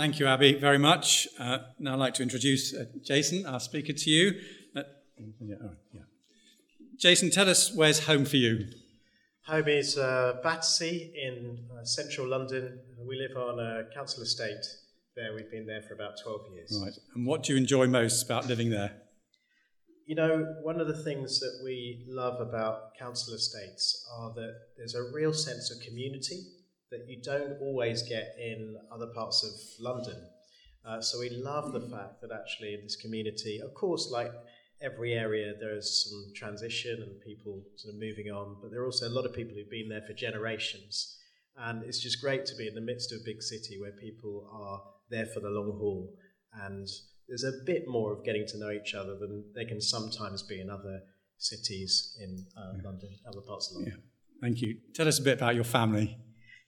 Thank 0.00 0.18
you, 0.18 0.26
Abby, 0.26 0.54
very 0.54 0.78
much. 0.78 1.28
Uh, 1.38 1.58
now 1.78 1.92
I'd 1.92 1.98
like 1.98 2.14
to 2.14 2.22
introduce 2.22 2.74
uh, 2.74 2.86
Jason, 3.04 3.44
our 3.44 3.60
speaker, 3.60 3.92
to 3.92 4.10
you. 4.10 4.32
Uh, 4.74 4.84
yeah, 5.38 5.56
yeah. 5.92 6.00
Jason, 6.98 7.28
tell 7.28 7.50
us 7.50 7.70
where's 7.74 8.06
home 8.06 8.24
for 8.24 8.38
you? 8.38 8.66
Home 9.44 9.68
is 9.68 9.98
uh, 9.98 10.40
Battersea 10.42 11.12
in 11.14 11.68
uh, 11.70 11.84
central 11.84 12.26
London. 12.26 12.78
We 13.06 13.18
live 13.18 13.36
on 13.36 13.60
a 13.60 13.94
council 13.94 14.22
estate 14.22 14.64
there. 15.16 15.34
We've 15.34 15.50
been 15.50 15.66
there 15.66 15.82
for 15.82 15.92
about 15.92 16.14
12 16.24 16.40
years. 16.54 16.80
Right. 16.82 16.94
And 17.14 17.26
what 17.26 17.42
do 17.42 17.52
you 17.52 17.58
enjoy 17.58 17.86
most 17.86 18.22
about 18.22 18.46
living 18.46 18.70
there? 18.70 18.92
You 20.06 20.14
know, 20.14 20.46
one 20.62 20.80
of 20.80 20.88
the 20.88 21.04
things 21.04 21.40
that 21.40 21.60
we 21.62 22.06
love 22.08 22.40
about 22.40 22.96
council 22.98 23.34
estates 23.34 24.02
are 24.16 24.32
that 24.32 24.54
there's 24.78 24.94
a 24.94 25.10
real 25.12 25.34
sense 25.34 25.70
of 25.70 25.86
community 25.86 26.40
that 26.90 27.08
you 27.08 27.20
don't 27.22 27.56
always 27.60 28.02
get 28.02 28.34
in 28.38 28.76
other 28.92 29.06
parts 29.06 29.44
of 29.44 29.84
London. 29.84 30.16
Uh, 30.84 31.00
so 31.00 31.20
we 31.20 31.30
love 31.30 31.72
the 31.72 31.80
fact 31.80 32.20
that 32.20 32.30
actually 32.32 32.76
this 32.82 32.96
community, 32.96 33.60
of 33.62 33.74
course, 33.74 34.10
like 34.10 34.32
every 34.82 35.12
area, 35.12 35.52
there's 35.60 36.08
some 36.08 36.32
transition 36.34 37.02
and 37.02 37.20
people 37.20 37.62
sort 37.76 37.94
of 37.94 38.00
moving 38.00 38.30
on, 38.30 38.56
but 38.60 38.70
there 38.70 38.80
are 38.80 38.86
also 38.86 39.06
a 39.06 39.10
lot 39.10 39.26
of 39.26 39.32
people 39.32 39.54
who've 39.54 39.70
been 39.70 39.88
there 39.88 40.02
for 40.06 40.14
generations. 40.14 41.18
And 41.56 41.84
it's 41.84 42.00
just 42.00 42.20
great 42.20 42.46
to 42.46 42.56
be 42.56 42.66
in 42.66 42.74
the 42.74 42.80
midst 42.80 43.12
of 43.12 43.20
a 43.20 43.24
big 43.24 43.42
city 43.42 43.78
where 43.78 43.92
people 43.92 44.48
are 44.50 44.80
there 45.10 45.26
for 45.26 45.40
the 45.40 45.50
long 45.50 45.76
haul. 45.78 46.14
And 46.62 46.88
there's 47.28 47.44
a 47.44 47.52
bit 47.66 47.86
more 47.86 48.12
of 48.12 48.24
getting 48.24 48.46
to 48.48 48.58
know 48.58 48.70
each 48.70 48.94
other 48.94 49.16
than 49.18 49.44
they 49.54 49.66
can 49.66 49.80
sometimes 49.80 50.42
be 50.42 50.60
in 50.60 50.70
other 50.70 51.00
cities 51.36 52.16
in 52.20 52.46
uh, 52.56 52.72
yeah. 52.76 52.82
London, 52.84 53.10
other 53.28 53.42
parts 53.42 53.70
of 53.70 53.76
London. 53.76 53.94
Yeah. 53.96 54.40
Thank 54.40 54.62
you. 54.62 54.78
Tell 54.94 55.06
us 55.06 55.18
a 55.18 55.22
bit 55.22 55.36
about 55.36 55.54
your 55.54 55.64
family. 55.64 56.16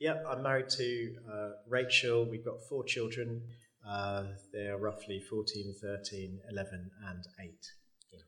Yeah, 0.03 0.17
I'm 0.29 0.43
married 0.43 0.69
to 0.71 1.15
uh, 1.33 1.51
Rachel. 1.69 2.25
We've 2.29 2.45
got 2.45 2.61
four 2.69 2.83
children. 2.83 3.41
Uh, 3.89 4.25
they're 4.53 4.77
roughly 4.77 5.21
14, 5.21 5.77
13, 5.81 6.41
11, 6.51 6.91
and 7.09 7.25
8. 7.41 7.51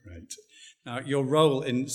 Right. 0.08 0.34
Now, 0.86 1.00
your 1.00 1.24
role 1.24 1.62
in 1.62 1.88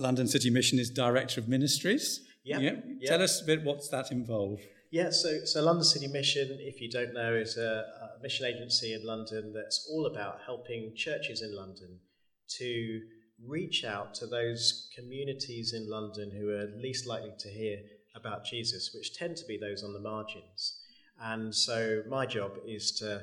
London 0.00 0.26
City 0.26 0.48
Mission 0.48 0.78
is 0.78 0.88
Director 0.88 1.38
of 1.38 1.48
Ministries. 1.48 2.22
Yeah. 2.44 2.60
yeah. 2.60 2.76
Tell 3.04 3.20
us 3.22 3.42
a 3.42 3.44
bit 3.44 3.62
what's 3.62 3.90
that 3.90 4.10
involve? 4.10 4.60
Yeah, 4.90 5.10
so, 5.10 5.44
so 5.44 5.62
London 5.62 5.84
City 5.84 6.06
Mission, 6.06 6.56
if 6.58 6.80
you 6.80 6.90
don't 6.90 7.12
know, 7.12 7.34
is 7.34 7.58
a, 7.58 7.84
a 8.18 8.22
mission 8.22 8.46
agency 8.46 8.94
in 8.94 9.04
London 9.04 9.52
that's 9.52 9.86
all 9.92 10.06
about 10.06 10.38
helping 10.46 10.94
churches 10.96 11.42
in 11.42 11.54
London 11.54 11.98
to 12.56 13.02
reach 13.46 13.84
out 13.84 14.14
to 14.14 14.26
those 14.26 14.88
communities 14.96 15.74
in 15.74 15.90
London 15.90 16.30
who 16.30 16.48
are 16.48 16.70
least 16.80 17.06
likely 17.06 17.32
to 17.38 17.50
hear 17.50 17.80
about 18.16 18.44
Jesus, 18.44 18.92
which 18.94 19.16
tend 19.16 19.36
to 19.36 19.46
be 19.46 19.56
those 19.56 19.84
on 19.84 19.92
the 19.92 20.00
margins. 20.00 20.80
And 21.22 21.54
so 21.54 22.02
my 22.08 22.26
job 22.26 22.52
is 22.66 22.90
to 22.92 23.22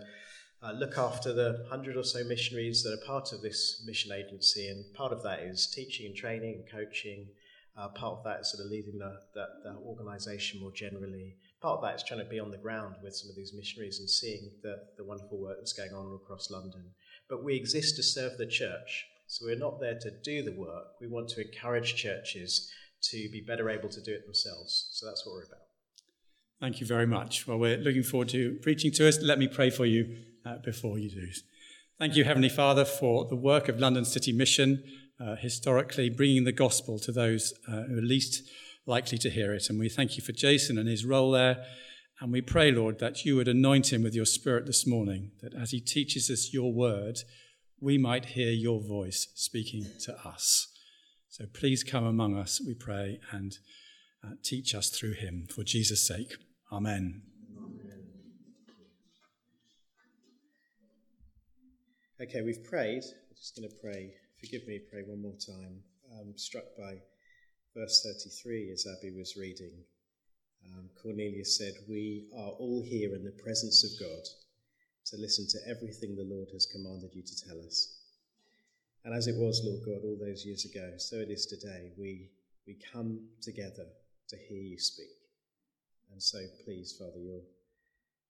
uh, 0.63 0.71
look 0.71 0.97
after 0.97 1.33
the 1.33 1.65
hundred 1.69 1.97
or 1.97 2.03
so 2.03 2.23
missionaries 2.23 2.83
that 2.83 2.93
are 2.93 3.05
part 3.05 3.33
of 3.33 3.41
this 3.41 3.83
mission 3.85 4.11
agency, 4.11 4.69
and 4.69 4.85
part 4.93 5.11
of 5.11 5.21
that 5.23 5.39
is 5.39 5.67
teaching 5.67 6.05
and 6.05 6.15
training 6.15 6.55
and 6.55 6.71
coaching. 6.71 7.27
Uh, 7.75 7.87
part 7.89 8.19
of 8.19 8.23
that 8.23 8.41
is 8.41 8.51
sort 8.51 8.63
of 8.63 8.71
leading 8.71 8.99
the, 8.99 9.19
the, 9.33 9.45
the 9.63 9.75
organisation 9.83 10.61
more 10.61 10.71
generally. 10.71 11.35
Part 11.59 11.77
of 11.77 11.83
that 11.83 11.95
is 11.95 12.03
trying 12.03 12.19
to 12.19 12.29
be 12.29 12.39
on 12.39 12.51
the 12.51 12.57
ground 12.57 12.95
with 13.03 13.15
some 13.15 13.29
of 13.29 13.35
these 13.35 13.53
missionaries 13.53 13.99
and 13.99 14.09
seeing 14.09 14.51
the, 14.61 14.77
the 14.95 15.03
wonderful 15.03 15.39
work 15.39 15.57
that's 15.57 15.73
going 15.73 15.91
on 15.91 16.13
across 16.13 16.51
London. 16.51 16.83
But 17.29 17.43
we 17.43 17.55
exist 17.55 17.95
to 17.95 18.03
serve 18.03 18.37
the 18.37 18.45
church, 18.45 19.07
so 19.27 19.45
we're 19.45 19.55
not 19.55 19.79
there 19.79 19.97
to 19.99 20.11
do 20.23 20.43
the 20.43 20.51
work. 20.51 20.99
We 21.01 21.07
want 21.07 21.29
to 21.29 21.41
encourage 21.41 21.95
churches 21.95 22.71
to 23.11 23.29
be 23.31 23.41
better 23.41 23.69
able 23.69 23.89
to 23.89 24.01
do 24.01 24.13
it 24.13 24.25
themselves. 24.25 24.89
So 24.93 25.05
that's 25.05 25.25
what 25.25 25.33
we're 25.35 25.43
about. 25.43 25.59
Thank 26.59 26.79
you 26.79 26.87
very 26.87 27.07
much. 27.07 27.45
Well, 27.45 27.57
we're 27.57 27.77
looking 27.77 28.03
forward 28.03 28.29
to 28.29 28.57
preaching 28.61 28.91
to 28.93 29.07
us. 29.07 29.21
Let 29.21 29.37
me 29.37 29.47
pray 29.47 29.69
for 29.69 29.85
you 29.85 30.15
uh, 30.45 30.57
before 30.63 30.97
you 30.97 31.09
do. 31.09 31.27
Thank 31.99 32.15
you, 32.15 32.23
Heavenly 32.23 32.49
Father, 32.49 32.85
for 32.85 33.25
the 33.25 33.35
work 33.35 33.69
of 33.69 33.79
London 33.79 34.05
City 34.05 34.31
Mission, 34.31 34.83
uh, 35.19 35.35
historically 35.35 36.09
bringing 36.09 36.43
the 36.43 36.51
gospel 36.51 36.99
to 36.99 37.11
those 37.11 37.53
uh, 37.67 37.83
who 37.83 37.97
are 37.97 38.01
least 38.01 38.43
likely 38.85 39.17
to 39.19 39.29
hear 39.29 39.53
it. 39.53 39.69
And 39.69 39.79
we 39.79 39.89
thank 39.89 40.17
you 40.17 40.23
for 40.23 40.31
Jason 40.31 40.77
and 40.77 40.87
his 40.87 41.05
role 41.05 41.31
there. 41.31 41.65
And 42.19 42.31
we 42.31 42.41
pray, 42.41 42.71
Lord, 42.71 42.99
that 42.99 43.25
you 43.25 43.35
would 43.35 43.47
anoint 43.47 43.91
him 43.91 44.03
with 44.03 44.15
your 44.15 44.25
spirit 44.25 44.65
this 44.65 44.87
morning, 44.87 45.31
that 45.41 45.53
as 45.53 45.71
he 45.71 45.81
teaches 45.81 46.29
us 46.29 46.53
your 46.53 46.73
word, 46.73 47.19
we 47.79 47.97
might 47.97 48.25
hear 48.25 48.51
your 48.51 48.79
voice 48.79 49.27
speaking 49.35 49.85
to 50.05 50.15
us. 50.25 50.67
So 51.33 51.45
please 51.51 51.83
come 51.83 52.05
among 52.05 52.37
us, 52.37 52.61
we 52.63 52.75
pray, 52.75 53.19
and 53.31 53.57
uh, 54.23 54.33
teach 54.43 54.75
us 54.75 54.91
through 54.91 55.13
him 55.13 55.47
for 55.49 55.63
Jesus' 55.63 56.07
sake. 56.07 56.35
Amen. 56.71 57.23
Okay, 62.21 62.43
we've 62.43 62.63
prayed. 62.63 63.01
I'm 63.01 63.35
just 63.35 63.55
going 63.55 63.67
to 63.67 63.75
pray. 63.81 64.13
Forgive 64.39 64.67
me, 64.67 64.79
pray 64.91 65.01
one 65.07 65.23
more 65.23 65.33
time. 65.33 65.81
I'm 66.19 66.37
struck 66.37 66.65
by 66.77 66.97
verse 67.75 68.05
33 68.05 68.69
as 68.71 68.85
Abby 68.85 69.17
was 69.17 69.35
reading. 69.35 69.73
Um, 70.67 70.87
Cornelius 71.01 71.57
said, 71.57 71.73
We 71.89 72.27
are 72.37 72.51
all 72.59 72.83
here 72.87 73.15
in 73.15 73.23
the 73.23 73.41
presence 73.43 73.83
of 73.83 73.99
God 73.99 74.23
to 75.07 75.17
listen 75.17 75.47
to 75.49 75.67
everything 75.67 76.15
the 76.15 76.31
Lord 76.31 76.49
has 76.53 76.67
commanded 76.71 77.09
you 77.15 77.23
to 77.23 77.47
tell 77.47 77.57
us. 77.65 78.02
And 79.05 79.13
as 79.13 79.27
it 79.27 79.35
was, 79.35 79.61
Lord 79.63 79.83
God, 79.85 80.05
all 80.05 80.17
those 80.17 80.45
years 80.45 80.63
ago, 80.63 80.93
so 80.97 81.17
it 81.17 81.29
is 81.29 81.45
today. 81.45 81.91
We, 81.97 82.29
we 82.65 82.77
come 82.93 83.19
together 83.41 83.85
to 84.29 84.37
hear 84.37 84.61
you 84.61 84.79
speak. 84.79 85.11
And 86.11 86.21
so, 86.21 86.39
please, 86.63 86.95
Father, 86.97 87.19
your, 87.19 87.41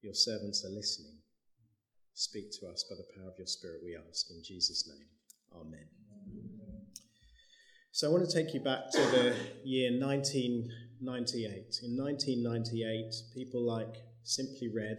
your 0.02 0.14
servants 0.14 0.64
are 0.64 0.74
listening. 0.74 1.18
Speak 2.14 2.50
to 2.58 2.66
us 2.66 2.84
by 2.90 2.96
the 2.96 3.06
power 3.16 3.30
of 3.30 3.38
your 3.38 3.46
Spirit, 3.46 3.82
we 3.84 3.96
ask. 3.96 4.30
In 4.30 4.42
Jesus' 4.42 4.88
name, 4.88 5.06
Amen. 5.54 5.86
So, 7.92 8.08
I 8.08 8.12
want 8.12 8.28
to 8.28 8.34
take 8.34 8.52
you 8.52 8.60
back 8.60 8.90
to 8.90 8.98
the 8.98 9.36
year 9.62 9.92
1998. 9.92 11.82
In 11.84 11.96
1998, 11.96 13.14
people 13.32 13.64
like 13.64 13.94
Simply 14.24 14.68
Red 14.74 14.98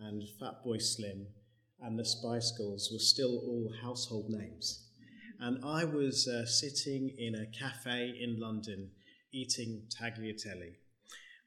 and 0.00 0.22
Fatboy 0.40 0.80
Slim 0.80 1.26
and 1.82 1.98
the 1.98 2.04
Spice 2.04 2.52
Girls 2.56 2.88
were 2.90 2.98
still 2.98 3.36
all 3.44 3.70
household 3.82 4.30
names 4.30 4.88
and 5.42 5.58
I 5.64 5.84
was 5.84 6.28
uh, 6.28 6.46
sitting 6.46 7.10
in 7.18 7.34
a 7.34 7.46
cafe 7.46 8.14
in 8.20 8.38
London 8.38 8.90
eating 9.32 9.82
tagliatelle. 9.90 10.72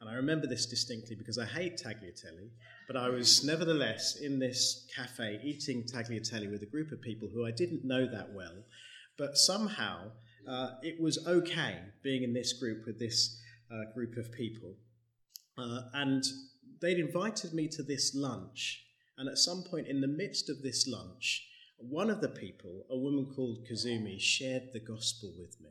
And 0.01 0.09
I 0.09 0.16
remember 0.16 0.47
this 0.47 0.66
distinctly 0.66 1.16
because 1.16 1.38
I 1.38 1.45
hate 1.45 1.78
tagliatelle, 1.78 2.50
but 2.88 2.97
I 2.97 3.07
was 3.07 3.45
nevertheless 3.45 4.17
in 4.17 4.38
this 4.38 4.85
cafe 4.94 5.39
eating 5.45 5.84
tagliatelle 5.84 6.51
with 6.51 6.61
a 6.61 6.66
group 6.66 6.91
of 6.91 7.01
people 7.01 7.29
who 7.34 7.45
I 7.45 7.51
didn't 7.51 7.85
know 7.85 8.05
that 8.05 8.34
well, 8.34 8.66
but 9.17 9.38
somehow 9.38 10.11
uh, 10.45 10.72
it 10.81 11.00
was 11.01 11.25
okay 11.25 11.79
being 12.03 12.23
in 12.23 12.34
this 12.34 12.51
group 12.51 12.85
with 12.85 13.00
this 13.00 13.39
uh, 13.72 13.94
group 13.94 14.17
of 14.17 14.29
people. 14.34 14.75
Uh, 15.57 15.84
and 15.94 16.25
they'd 16.81 17.00
invited 17.00 17.53
me 17.53 17.69
to 17.69 17.81
this 17.81 18.13
lunch, 18.13 18.84
and 19.17 19.29
at 19.29 19.38
some 19.38 19.63
point 19.63 19.88
in 19.88 20.01
the 20.01 20.07
midst 20.07 20.50
of 20.50 20.61
this 20.61 20.85
lunch, 20.85 21.47
one 21.77 22.09
of 22.09 22.21
the 22.21 22.29
people, 22.29 22.85
a 22.89 22.97
woman 22.97 23.31
called 23.35 23.67
Kazumi, 23.69 24.19
shared 24.19 24.69
the 24.73 24.79
gospel 24.79 25.33
with 25.37 25.59
me. 25.61 25.69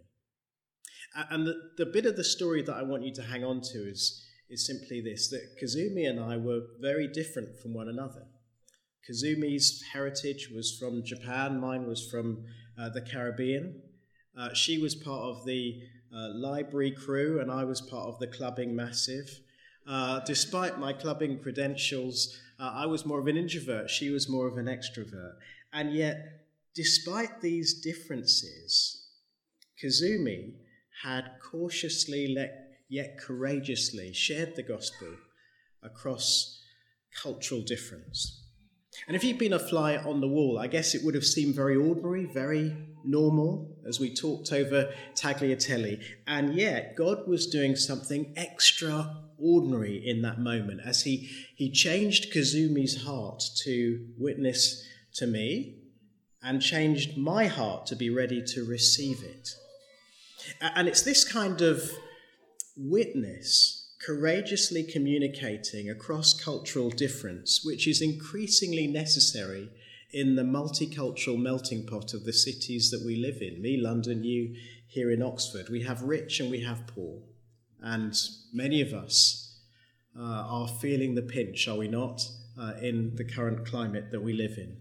And 1.30 1.46
the, 1.46 1.54
the 1.76 1.86
bit 1.86 2.06
of 2.06 2.16
the 2.16 2.24
story 2.24 2.62
that 2.62 2.74
I 2.74 2.82
want 2.82 3.04
you 3.04 3.14
to 3.14 3.22
hang 3.22 3.44
on 3.44 3.60
to 3.72 3.90
is, 3.90 4.24
is 4.50 4.66
simply 4.66 5.00
this 5.00 5.28
that 5.30 5.56
Kazumi 5.62 6.08
and 6.08 6.18
I 6.18 6.36
were 6.36 6.62
very 6.80 7.08
different 7.08 7.60
from 7.60 7.74
one 7.74 7.88
another. 7.88 8.26
Kazumi's 9.08 9.82
heritage 9.92 10.50
was 10.54 10.76
from 10.78 11.04
Japan, 11.04 11.60
mine 11.60 11.86
was 11.86 12.08
from 12.10 12.44
uh, 12.78 12.88
the 12.88 13.02
Caribbean. 13.02 13.82
Uh, 14.36 14.52
she 14.54 14.78
was 14.78 14.94
part 14.94 15.22
of 15.22 15.44
the 15.44 15.80
uh, 16.14 16.28
library 16.34 16.90
crew, 16.90 17.40
and 17.40 17.50
I 17.50 17.64
was 17.64 17.80
part 17.80 18.08
of 18.08 18.18
the 18.18 18.26
clubbing 18.26 18.74
massive. 18.74 19.28
Uh, 19.86 20.20
despite 20.20 20.78
my 20.78 20.92
clubbing 20.92 21.38
credentials, 21.40 22.38
uh, 22.58 22.72
I 22.74 22.86
was 22.86 23.04
more 23.04 23.20
of 23.20 23.26
an 23.26 23.36
introvert, 23.36 23.90
she 23.90 24.10
was 24.10 24.28
more 24.28 24.46
of 24.46 24.56
an 24.56 24.66
extrovert. 24.66 25.34
And 25.72 25.92
yet, 25.92 26.46
despite 26.74 27.40
these 27.40 27.80
differences, 27.80 29.08
Kazumi 29.82 30.54
had 31.02 31.32
cautiously 31.42 32.36
yet 32.88 33.18
courageously 33.18 34.12
shared 34.12 34.56
the 34.56 34.62
gospel 34.62 35.08
across 35.82 36.62
cultural 37.22 37.60
difference. 37.60 38.43
And 39.06 39.16
if 39.16 39.24
you'd 39.24 39.38
been 39.38 39.52
a 39.52 39.58
fly 39.58 39.96
on 39.96 40.20
the 40.20 40.28
wall, 40.28 40.58
I 40.58 40.66
guess 40.66 40.94
it 40.94 41.04
would 41.04 41.14
have 41.14 41.24
seemed 41.24 41.54
very 41.54 41.76
ordinary, 41.76 42.26
very 42.26 42.76
normal 43.04 43.76
as 43.86 44.00
we 44.00 44.14
talked 44.14 44.52
over 44.52 44.92
Tagliatelle. 45.14 46.02
And 46.26 46.54
yet, 46.54 46.96
God 46.96 47.26
was 47.26 47.46
doing 47.46 47.76
something 47.76 48.32
extraordinary 48.36 50.02
in 50.06 50.22
that 50.22 50.38
moment 50.38 50.80
as 50.84 51.02
he, 51.02 51.28
he 51.56 51.70
changed 51.70 52.32
Kazumi's 52.32 53.04
heart 53.04 53.42
to 53.64 54.06
witness 54.18 54.82
to 55.14 55.26
me 55.26 55.76
and 56.42 56.60
changed 56.60 57.16
my 57.16 57.46
heart 57.46 57.86
to 57.86 57.96
be 57.96 58.10
ready 58.10 58.42
to 58.42 58.64
receive 58.64 59.22
it. 59.22 59.48
And 60.60 60.88
it's 60.88 61.02
this 61.02 61.24
kind 61.24 61.62
of 61.62 61.90
witness 62.76 63.73
courageously 64.04 64.84
communicating 64.84 65.88
across 65.88 66.32
cultural 66.34 66.90
difference, 66.90 67.64
which 67.64 67.86
is 67.86 68.02
increasingly 68.02 68.86
necessary 68.86 69.70
in 70.12 70.36
the 70.36 70.42
multicultural 70.42 71.38
melting 71.38 71.86
pot 71.86 72.14
of 72.14 72.24
the 72.24 72.32
cities 72.32 72.90
that 72.90 73.04
we 73.04 73.16
live 73.16 73.40
in. 73.40 73.60
Me, 73.60 73.76
London, 73.76 74.22
you 74.22 74.54
here 74.86 75.10
in 75.10 75.22
Oxford. 75.22 75.68
We 75.68 75.82
have 75.82 76.02
rich 76.02 76.38
and 76.38 76.50
we 76.50 76.60
have 76.60 76.86
poor. 76.86 77.20
And 77.80 78.14
many 78.52 78.80
of 78.80 78.92
us 78.92 79.58
uh, 80.16 80.22
are 80.22 80.68
feeling 80.68 81.14
the 81.14 81.22
pinch, 81.22 81.66
are 81.66 81.76
we 81.76 81.88
not, 81.88 82.22
uh, 82.60 82.74
in 82.80 83.16
the 83.16 83.24
current 83.24 83.66
climate 83.66 84.10
that 84.12 84.22
we 84.22 84.32
live 84.32 84.56
in. 84.56 84.76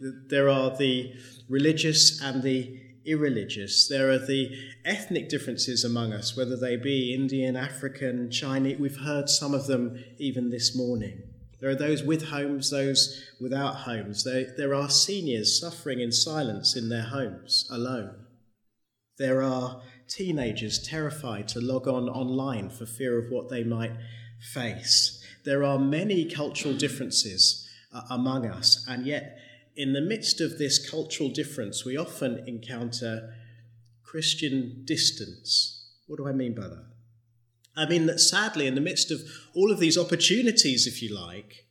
There 0.00 0.48
are 0.48 0.74
the 0.76 1.12
religious 1.48 2.22
and 2.22 2.42
the 2.42 2.80
irreligious. 3.04 3.88
There 3.88 4.10
are 4.10 4.18
the 4.18 4.56
ethnic 4.84 5.28
differences 5.28 5.84
among 5.84 6.12
us, 6.12 6.36
whether 6.36 6.56
they 6.56 6.76
be 6.76 7.14
Indian, 7.14 7.56
African, 7.56 8.30
Chinese. 8.30 8.78
We've 8.78 9.00
heard 9.00 9.28
some 9.28 9.54
of 9.54 9.66
them 9.66 10.02
even 10.18 10.50
this 10.50 10.76
morning. 10.76 11.22
There 11.60 11.70
are 11.70 11.76
those 11.76 12.02
with 12.02 12.24
homes, 12.28 12.70
those 12.70 13.22
without 13.40 13.76
homes. 13.76 14.24
There, 14.24 14.52
there 14.56 14.74
are 14.74 14.90
seniors 14.90 15.60
suffering 15.60 16.00
in 16.00 16.10
silence 16.10 16.74
in 16.76 16.88
their 16.88 17.04
homes, 17.04 17.68
alone. 17.70 18.26
There 19.18 19.42
are 19.42 19.82
teenagers 20.08 20.82
terrified 20.82 21.46
to 21.48 21.60
log 21.60 21.86
on 21.86 22.08
online 22.08 22.68
for 22.68 22.86
fear 22.86 23.18
of 23.18 23.30
what 23.30 23.48
they 23.48 23.62
might 23.62 23.92
face. 24.52 25.24
There 25.44 25.62
are 25.62 25.78
many 25.78 26.24
cultural 26.24 26.74
differences 26.74 27.68
uh, 27.92 28.02
among 28.10 28.46
us, 28.46 28.84
and 28.88 29.06
yet 29.06 29.38
in 29.76 29.92
the 29.92 30.00
midst 30.00 30.40
of 30.40 30.58
this 30.58 30.90
cultural 30.90 31.30
difference, 31.30 31.84
we 31.84 31.96
often 31.96 32.44
encounter 32.46 33.34
Christian 34.02 34.82
distance. 34.84 35.90
What 36.06 36.18
do 36.18 36.28
I 36.28 36.32
mean 36.32 36.54
by 36.54 36.68
that? 36.68 36.86
I 37.74 37.86
mean 37.86 38.06
that 38.06 38.20
sadly, 38.20 38.66
in 38.66 38.74
the 38.74 38.80
midst 38.80 39.10
of 39.10 39.20
all 39.54 39.72
of 39.72 39.80
these 39.80 39.96
opportunities, 39.96 40.86
if 40.86 41.02
you 41.02 41.14
like, 41.14 41.66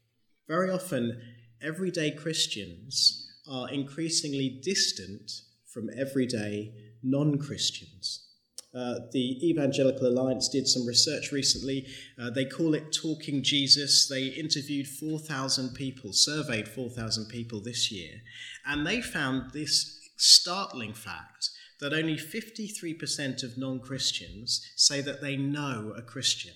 very 0.48 0.72
often 0.72 1.22
everyday 1.62 2.12
Christians 2.12 3.28
are 3.48 3.70
increasingly 3.70 4.60
distant 4.64 5.32
from 5.72 5.90
everyday 5.96 6.74
non 7.04 7.38
Christians. 7.38 8.31
Uh, 8.74 8.96
the 9.12 9.50
Evangelical 9.50 10.08
Alliance 10.08 10.48
did 10.48 10.66
some 10.66 10.86
research 10.86 11.32
recently. 11.32 11.88
Uh, 12.22 12.30
they 12.30 12.46
call 12.46 12.74
it 12.74 12.94
Talking 12.94 13.44
Jesus. 13.44 14.08
They 14.08 14.28
interviewed 14.28 14.88
4,000 14.88 15.74
people, 15.74 16.14
surveyed 16.14 16.70
4,000 16.70 17.28
people 17.28 17.62
this 17.62 17.92
year, 17.92 18.22
and 18.66 18.88
they 18.88 19.02
found 19.02 19.52
this 19.52 20.00
startling 20.16 20.94
fact 20.94 21.50
that 21.82 21.94
only 21.94 22.16
53% 22.16 23.44
of 23.44 23.58
non 23.58 23.80
Christians 23.80 24.62
say 24.76 25.02
that 25.02 25.22
they 25.22 25.36
know 25.36 25.94
a 25.98 26.02
Christian. 26.02 26.54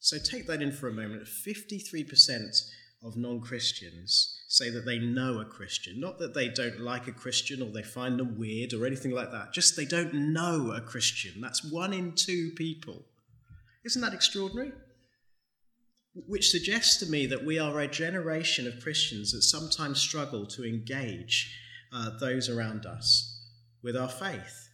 So 0.00 0.16
take 0.18 0.46
that 0.46 0.62
in 0.62 0.72
for 0.72 0.88
a 0.88 0.92
moment 0.92 1.26
53% 1.26 2.68
of 3.04 3.16
non 3.16 3.40
Christians 3.40 4.39
say 4.50 4.68
that 4.68 4.84
they 4.84 4.98
know 4.98 5.38
a 5.38 5.44
Christian. 5.44 6.00
Not 6.00 6.18
that 6.18 6.34
they 6.34 6.48
don't 6.48 6.80
like 6.80 7.06
a 7.06 7.12
Christian 7.12 7.62
or 7.62 7.70
they 7.70 7.84
find 7.84 8.18
them 8.18 8.36
weird 8.36 8.72
or 8.72 8.84
anything 8.84 9.12
like 9.12 9.30
that, 9.30 9.52
just 9.52 9.76
they 9.76 9.84
don't 9.84 10.12
know 10.12 10.72
a 10.72 10.80
Christian. 10.80 11.40
That's 11.40 11.64
one 11.64 11.92
in 11.92 12.16
two 12.16 12.50
people. 12.56 13.06
Isn't 13.84 14.02
that 14.02 14.12
extraordinary? 14.12 14.72
Which 16.26 16.50
suggests 16.50 16.96
to 16.96 17.06
me 17.06 17.26
that 17.26 17.44
we 17.44 17.60
are 17.60 17.78
a 17.78 17.86
generation 17.86 18.66
of 18.66 18.82
Christians 18.82 19.30
that 19.30 19.42
sometimes 19.42 20.00
struggle 20.00 20.44
to 20.46 20.64
engage 20.64 21.56
uh, 21.92 22.18
those 22.18 22.48
around 22.48 22.86
us 22.86 23.46
with 23.84 23.96
our 23.96 24.08
faith. 24.08 24.68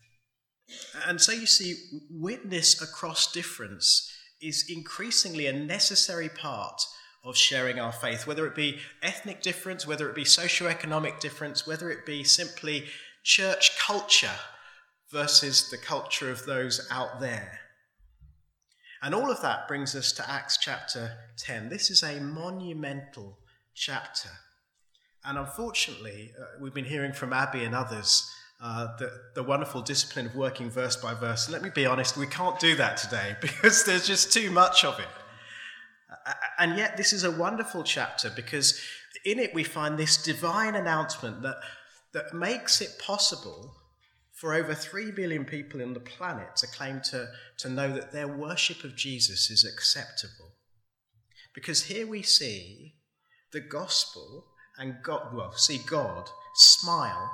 And 1.07 1.21
so 1.21 1.33
you 1.33 1.47
see, 1.47 1.75
witness 2.11 2.81
across 2.81 3.31
difference 3.31 4.11
is 4.41 4.65
increasingly 4.75 5.47
a 5.47 5.53
necessary 5.53 6.31
part 6.31 6.81
of 7.27 7.37
sharing 7.37 7.81
our 7.81 7.93
faith, 7.93 8.27
whether 8.27 8.47
it 8.47 8.55
be 8.55 8.79
ethnic 9.03 9.43
difference, 9.43 9.87
whether 9.87 10.09
it 10.09 10.15
be 10.15 10.25
socio-economic 10.25 11.19
difference, 11.19 11.67
whether 11.67 11.91
it 11.91 12.07
be 12.07 12.23
simply 12.23 12.85
church 13.25 13.77
culture 13.79 14.39
versus 15.11 15.69
the 15.69 15.77
culture 15.77 16.31
of 16.31 16.47
those 16.47 16.87
out 16.91 17.21
there. 17.21 17.61
And 19.03 19.15
all 19.15 19.31
of 19.31 19.43
that 19.43 19.67
brings 19.67 19.95
us 19.97 20.13
to 20.13 20.31
Acts 20.31 20.57
chapter 20.57 21.13
10. 21.39 21.69
This 21.69 21.91
is 21.91 22.03
a 22.03 22.21
monumental 22.21 23.39
chapter. 23.75 24.31
And 25.25 25.37
unfortunately, 25.37 26.33
uh, 26.41 26.45
we've 26.61 26.75
been 26.75 26.85
hearing 26.85 27.13
from 27.13 27.33
Abby 27.33 27.65
and 27.65 27.75
others 27.75 28.31
uh, 28.63 28.97
the, 28.99 29.11
the 29.35 29.43
wonderful 29.43 29.83
discipline 29.83 30.27
of 30.27 30.37
working 30.37 30.71
verse 30.71 30.97
by 30.97 31.13
verse. 31.13 31.47
And 31.47 31.53
let 31.53 31.63
me 31.63 31.71
be 31.71 31.87
honest, 31.87 32.17
we 32.17 32.27
can't 32.27 32.59
do 32.61 32.77
that 32.77 32.97
today 32.97 33.37
because 33.41 33.85
there's 33.85 34.07
just 34.07 34.33
too 34.33 34.51
much 34.51 34.85
of 34.85 34.99
it. 35.01 35.09
And 36.59 36.77
yet, 36.79 36.97
this 36.97 37.13
is 37.13 37.25
a 37.25 37.31
wonderful 37.31 37.83
chapter 37.83 38.31
because 38.31 38.81
in 39.25 39.39
it 39.39 39.55
we 39.55 39.65
find 39.65 39.99
this 39.99 40.23
divine 40.23 40.75
announcement 40.75 41.43
that, 41.43 41.57
that 42.13 42.33
makes 42.33 42.81
it 42.81 42.99
possible 42.99 43.75
for 44.33 44.55
over 44.55 44.75
3 44.75 45.13
billion 45.13 45.45
people 45.45 45.83
on 45.83 45.95
the 45.95 46.01
planet 46.01 46.57
to 46.57 46.67
claim 46.67 47.01
to, 47.11 47.29
to 47.59 47.69
know 47.69 47.93
that 47.93 48.13
their 48.13 48.29
worship 48.29 48.85
of 48.85 48.95
Jesus 48.95 49.51
is 49.51 49.65
acceptable. 49.65 50.53
Because 51.55 51.85
here 51.85 52.07
we 52.07 52.23
see 52.23 52.95
the 53.53 53.61
gospel 53.61 54.45
and 54.79 54.97
God, 55.03 55.35
well, 55.35 55.53
see 55.53 55.79
God 55.87 56.29
smile 56.55 57.31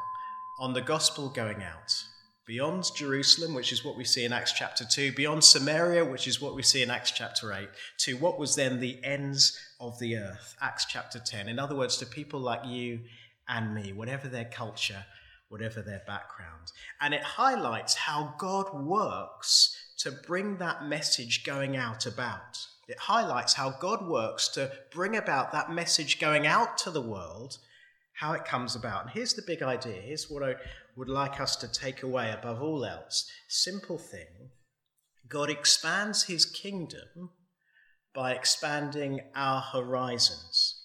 on 0.61 0.75
the 0.75 0.81
gospel 0.81 1.29
going 1.29 1.63
out 1.63 2.05
beyond 2.47 2.85
Jerusalem, 2.97 3.55
which 3.55 3.73
is 3.73 3.85
what 3.85 3.97
we 3.97 4.05
see 4.05 4.25
in 4.25 4.33
Acts 4.33 4.53
chapter 4.53 4.85
2, 4.85 5.13
beyond 5.13 5.45
Samaria, 5.45 6.05
which 6.05 6.27
is 6.27 6.41
what 6.41 6.55
we 6.55 6.63
see 6.63 6.83
in 6.83 6.91
Acts 6.91 7.13
chapter 7.13 7.53
8, 7.53 7.69
to 7.99 8.15
what 8.15 8.39
was 8.39 8.57
then 8.57 8.81
the 8.81 9.03
ends 9.05 9.59
of 9.81 9.99
the 9.99 10.17
earth, 10.17 10.57
Acts 10.61 10.87
chapter 10.87 11.21
10. 11.21 11.49
In 11.49 11.59
other 11.59 11.77
words, 11.77 11.97
to 11.99 12.07
people 12.07 12.41
like 12.41 12.67
you 12.67 13.01
and 13.49 13.75
me, 13.75 13.93
whatever 13.93 14.29
their 14.29 14.45
culture, 14.45 15.05
whatever 15.49 15.83
their 15.83 16.03
background. 16.07 16.73
And 17.01 17.13
it 17.15 17.23
highlights 17.23 17.95
how 17.95 18.35
God 18.39 18.75
works 18.75 19.77
to 19.99 20.11
bring 20.11 20.57
that 20.57 20.85
message 20.87 21.45
going 21.45 21.77
out 21.77 22.07
about. 22.07 22.59
It 22.89 22.99
highlights 22.99 23.55
how 23.55 23.71
God 23.71 24.07
works 24.07 24.49
to 24.49 24.73
bring 24.91 25.17
about 25.17 25.53
that 25.53 25.71
message 25.71 26.19
going 26.19 26.47
out 26.47 26.77
to 26.79 26.91
the 26.91 27.03
world, 27.03 27.59
how 28.15 28.33
it 28.33 28.45
comes 28.45 28.77
about. 28.77 29.03
And 29.03 29.11
here's 29.11 29.35
the 29.35 29.43
big 29.43 29.63
idea. 29.63 30.01
Here's 30.01 30.31
what 30.31 30.43
I 30.43 30.55
would 30.97 31.09
like 31.09 31.41
us 31.41 31.57
to 31.57 31.69
take 31.69 32.03
away 32.03 32.31
above 32.31 32.63
all 32.63 32.85
else. 32.85 33.31
Simple 33.49 33.99
thing 33.99 34.51
God 35.29 35.51
expands 35.51 36.25
his 36.25 36.45
kingdom 36.45 37.31
by 38.15 38.33
expanding 38.33 39.21
our 39.35 39.61
horizons. 39.61 40.79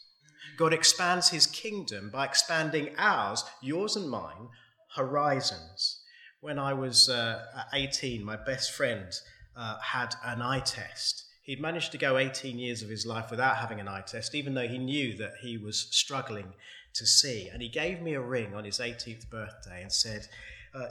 God 0.58 0.74
expands 0.74 1.30
his 1.30 1.46
kingdom 1.46 2.10
by 2.12 2.26
expanding 2.26 2.90
ours, 2.98 3.44
yours 3.62 3.96
and 3.96 4.10
mine, 4.10 4.48
horizons. 4.96 6.02
When 6.40 6.58
I 6.58 6.74
was 6.74 7.10
uh, 7.10 7.44
18, 7.74 8.24
my 8.24 8.38
best 8.38 8.72
friend 8.72 9.12
uh, 9.56 9.80
had 9.80 10.16
an 10.24 10.42
eye 10.42 10.62
test. 10.62 11.26
He'd 11.44 11.62
managed 11.62 11.92
to 11.94 11.98
go 11.98 12.18
18 12.18 12.60
years 12.60 12.82
of 12.82 12.90
his 12.90 13.06
life 13.06 13.30
without 13.32 13.58
having 13.58 13.80
an 13.80 13.88
eye 13.88 14.04
test, 14.06 14.36
even 14.36 14.54
though 14.54 14.68
he 14.68 14.78
knew 14.78 15.16
that 15.18 15.34
he 15.42 15.58
was 15.58 15.88
struggling 15.92 16.54
to 16.96 17.06
see. 17.06 17.50
And 17.52 17.62
he 17.62 17.70
gave 17.70 18.02
me 18.02 18.14
a 18.14 18.22
ring 18.22 18.54
on 18.56 18.64
his 18.64 18.80
18th 18.80 19.30
birthday 19.30 19.82
and 19.82 19.92
said, 19.92 20.28
uh, 20.74 20.88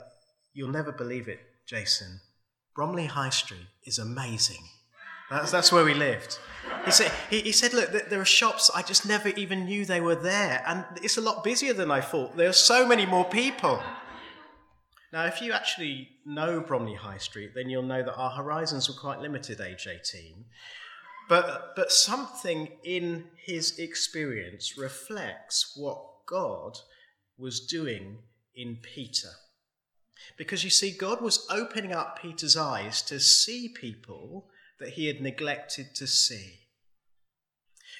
You'll 0.53 0.71
never 0.71 0.91
believe 0.91 1.27
it, 1.27 1.39
Jason. 1.67 2.19
Bromley 2.75 3.05
High 3.05 3.29
Street 3.29 3.67
is 3.85 3.99
amazing. 3.99 4.63
That's, 5.29 5.51
that's 5.51 5.71
where 5.71 5.83
we 5.83 5.93
lived. 5.93 6.39
He 6.85 6.91
said, 6.91 7.11
he, 7.29 7.41
he 7.41 7.51
said, 7.51 7.73
Look, 7.73 7.91
there 8.09 8.21
are 8.21 8.25
shops 8.25 8.71
I 8.73 8.81
just 8.81 9.05
never 9.05 9.29
even 9.29 9.65
knew 9.65 9.85
they 9.85 10.01
were 10.01 10.15
there. 10.15 10.63
And 10.65 10.85
it's 11.03 11.17
a 11.17 11.21
lot 11.21 11.43
busier 11.43 11.73
than 11.73 11.91
I 11.91 12.01
thought. 12.01 12.37
There 12.37 12.49
are 12.49 12.53
so 12.53 12.87
many 12.87 13.05
more 13.05 13.25
people. 13.25 13.81
Now, 15.13 15.25
if 15.25 15.41
you 15.41 15.53
actually 15.53 16.09
know 16.25 16.59
Bromley 16.59 16.95
High 16.95 17.17
Street, 17.17 17.51
then 17.55 17.69
you'll 17.69 17.83
know 17.83 18.03
that 18.03 18.15
our 18.15 18.31
horizons 18.31 18.89
were 18.89 18.99
quite 18.99 19.19
limited 19.19 19.61
age 19.61 19.87
18. 19.87 20.45
But, 21.27 21.73
but 21.75 21.91
something 21.91 22.69
in 22.83 23.25
his 23.35 23.77
experience 23.79 24.77
reflects 24.77 25.73
what 25.75 26.25
God 26.25 26.77
was 27.37 27.59
doing 27.59 28.19
in 28.55 28.77
Peter. 28.81 29.29
Because 30.37 30.63
you 30.63 30.69
see, 30.69 30.91
God 30.91 31.21
was 31.21 31.45
opening 31.49 31.93
up 31.93 32.21
Peter's 32.21 32.57
eyes 32.57 33.01
to 33.03 33.19
see 33.19 33.69
people 33.69 34.47
that 34.79 34.89
he 34.89 35.07
had 35.07 35.21
neglected 35.21 35.95
to 35.95 36.07
see. 36.07 36.59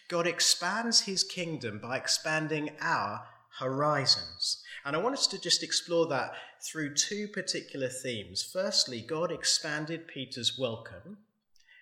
God 0.09 0.25
expands 0.25 1.01
his 1.01 1.23
kingdom 1.23 1.79
by 1.79 1.97
expanding 1.97 2.71
our 2.79 3.25
horizons. 3.59 4.63
And 4.85 4.95
I 4.95 4.99
want 4.99 5.15
us 5.15 5.27
to 5.27 5.41
just 5.41 5.63
explore 5.63 6.07
that 6.07 6.33
through 6.61 6.95
two 6.95 7.27
particular 7.27 7.89
themes. 7.89 8.47
Firstly, 8.53 9.01
God 9.01 9.31
expanded 9.31 10.07
Peter's 10.07 10.57
welcome. 10.57 11.17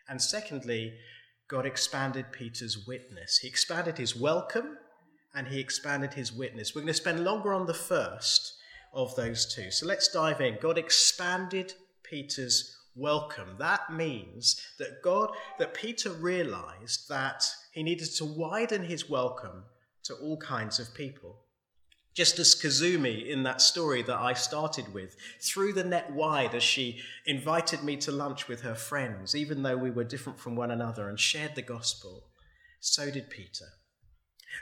And 0.08 0.22
secondly, 0.22 0.98
God 1.48 1.66
expanded 1.66 2.32
Peter's 2.32 2.88
witness. 2.88 3.38
He 3.38 3.48
expanded 3.48 3.98
his 3.98 4.16
welcome 4.16 4.78
and 5.34 5.48
he 5.48 5.60
expanded 5.60 6.14
his 6.14 6.34
witness. 6.34 6.74
We're 6.74 6.82
going 6.82 6.88
to 6.88 6.94
spend 6.94 7.24
longer 7.24 7.54
on 7.54 7.66
the 7.66 7.74
first 7.74 8.56
of 8.94 9.16
those 9.16 9.54
two. 9.54 9.72
So 9.72 9.86
let's 9.86 10.08
dive 10.08 10.42
in. 10.42 10.58
God 10.62 10.78
expanded 10.78 11.74
Peter's 12.04 12.76
welcome, 12.96 13.56
that 13.60 13.92
means 13.92 14.62
that 14.80 15.02
God, 15.04 15.32
that 15.60 15.74
Peter 15.74 16.10
realized 16.12 17.10
that 17.10 17.44
he 17.72 17.84
needed 17.84 18.08
to 18.16 18.26
widen 18.26 18.84
his 18.84 19.10
welcome 19.10 19.64
to 20.04 20.14
all 20.16 20.38
kinds 20.38 20.80
of 20.80 20.94
people. 20.94 21.36
Just 22.16 22.40
as 22.40 22.56
Kazumi 22.56 23.28
in 23.28 23.44
that 23.44 23.62
story 23.62 24.02
that 24.04 24.18
I 24.18 24.34
started 24.34 24.94
with 24.94 25.18
threw 25.42 25.74
the 25.74 25.84
net 25.84 26.14
wide 26.14 26.56
as 26.56 26.64
she 26.64 27.02
invited 27.26 27.84
me 27.84 27.98
to 27.98 28.12
lunch 28.12 28.48
with 28.48 28.62
her 28.62 28.74
friends, 28.74 29.36
even 29.36 29.64
though 29.64 29.76
we 29.76 29.92
were 29.92 30.06
different 30.06 30.40
from 30.40 30.56
one 30.56 30.72
another, 30.72 31.10
and 31.10 31.20
shared 31.20 31.56
the 31.56 31.62
gospel, 31.62 32.24
so 32.80 33.12
did 33.12 33.30
Peter. 33.30 33.66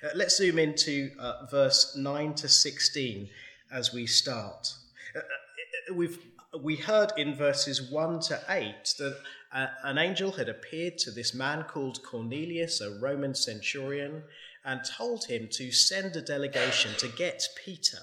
Uh, 0.03 0.09
let's 0.15 0.37
zoom 0.37 0.57
into 0.57 1.11
uh, 1.19 1.45
verse 1.51 1.95
9 1.95 2.33
to 2.33 2.47
16 2.47 3.29
as 3.71 3.93
we 3.93 4.07
start. 4.07 4.73
Uh, 5.15 5.19
uh 5.19 5.93
we've 5.93 6.17
we 6.61 6.75
heard 6.75 7.11
in 7.17 7.35
verses 7.35 7.81
1 7.91 8.19
to 8.19 8.39
8 8.47 8.73
that 8.99 9.17
uh, 9.53 9.67
an 9.83 9.97
angel 9.97 10.31
had 10.31 10.49
appeared 10.49 10.97
to 10.99 11.11
this 11.11 11.33
man 11.33 11.63
called 11.63 12.03
Cornelius, 12.03 12.79
a 12.79 12.91
Roman 12.99 13.33
centurion, 13.33 14.23
and 14.65 14.81
told 14.83 15.25
him 15.25 15.47
to 15.51 15.71
send 15.71 16.15
a 16.15 16.21
delegation 16.21 16.91
to 16.97 17.07
get 17.07 17.47
Peter. 17.63 17.99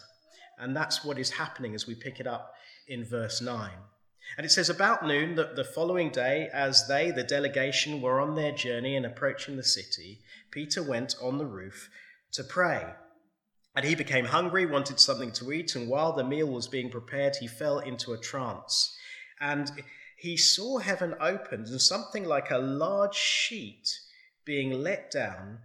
And 0.58 0.76
that's 0.76 1.04
what 1.04 1.18
is 1.18 1.30
happening 1.30 1.74
as 1.74 1.86
we 1.86 1.94
pick 1.94 2.20
it 2.20 2.26
up 2.26 2.54
in 2.86 3.04
verse 3.04 3.40
9. 3.40 3.70
And 4.36 4.46
it 4.46 4.50
says, 4.50 4.68
About 4.68 5.06
noon 5.06 5.34
that 5.36 5.56
the 5.56 5.64
following 5.64 6.10
day, 6.10 6.48
as 6.52 6.86
they, 6.86 7.10
the 7.10 7.24
delegation, 7.24 8.00
were 8.00 8.20
on 8.20 8.34
their 8.34 8.52
journey 8.52 8.96
and 8.96 9.06
approaching 9.06 9.56
the 9.56 9.64
city, 9.64 10.20
Peter 10.50 10.82
went 10.82 11.14
on 11.20 11.38
the 11.38 11.46
roof 11.46 11.88
to 12.32 12.44
pray. 12.44 12.84
And 13.74 13.84
he 13.84 13.94
became 13.94 14.26
hungry, 14.26 14.66
wanted 14.66 15.00
something 15.00 15.32
to 15.32 15.52
eat, 15.52 15.74
and 15.74 15.88
while 15.88 16.12
the 16.12 16.24
meal 16.24 16.46
was 16.46 16.68
being 16.68 16.90
prepared, 16.90 17.36
he 17.36 17.46
fell 17.46 17.78
into 17.78 18.12
a 18.12 18.18
trance. 18.18 18.96
And 19.40 19.70
he 20.16 20.36
saw 20.36 20.78
heaven 20.78 21.14
opened 21.20 21.68
and 21.68 21.80
something 21.80 22.24
like 22.24 22.50
a 22.50 22.58
large 22.58 23.14
sheet 23.14 23.88
being 24.44 24.82
let 24.82 25.10
down 25.10 25.60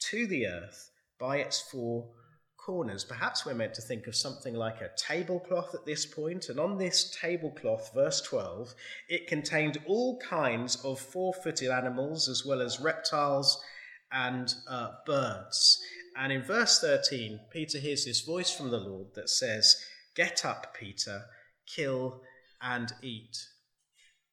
to 0.00 0.26
the 0.26 0.46
earth 0.46 0.90
by 1.18 1.38
its 1.38 1.60
four 1.60 2.08
corners. 2.56 3.04
Perhaps 3.04 3.44
we're 3.44 3.54
meant 3.54 3.74
to 3.74 3.82
think 3.82 4.06
of 4.06 4.14
something 4.14 4.54
like 4.54 4.80
a 4.80 4.90
tablecloth 4.96 5.74
at 5.74 5.86
this 5.86 6.06
point, 6.06 6.48
and 6.48 6.60
on 6.60 6.78
this 6.78 7.16
tablecloth, 7.20 7.92
verse 7.94 8.20
12, 8.20 8.74
it 9.08 9.26
contained 9.26 9.78
all 9.86 10.18
kinds 10.18 10.76
of 10.84 11.00
four 11.00 11.32
footed 11.32 11.70
animals 11.70 12.28
as 12.28 12.44
well 12.44 12.60
as 12.60 12.80
reptiles 12.80 13.60
and 14.12 14.54
uh, 14.68 14.90
birds. 15.06 15.80
And 16.16 16.32
in 16.32 16.42
verse 16.42 16.80
13, 16.80 17.40
Peter 17.50 17.78
hears 17.78 18.04
this 18.04 18.20
voice 18.20 18.50
from 18.50 18.70
the 18.70 18.78
Lord 18.78 19.08
that 19.14 19.30
says, 19.30 19.76
Get 20.14 20.44
up, 20.44 20.74
Peter, 20.78 21.22
kill 21.66 22.20
and 22.60 22.92
eat. 23.02 23.36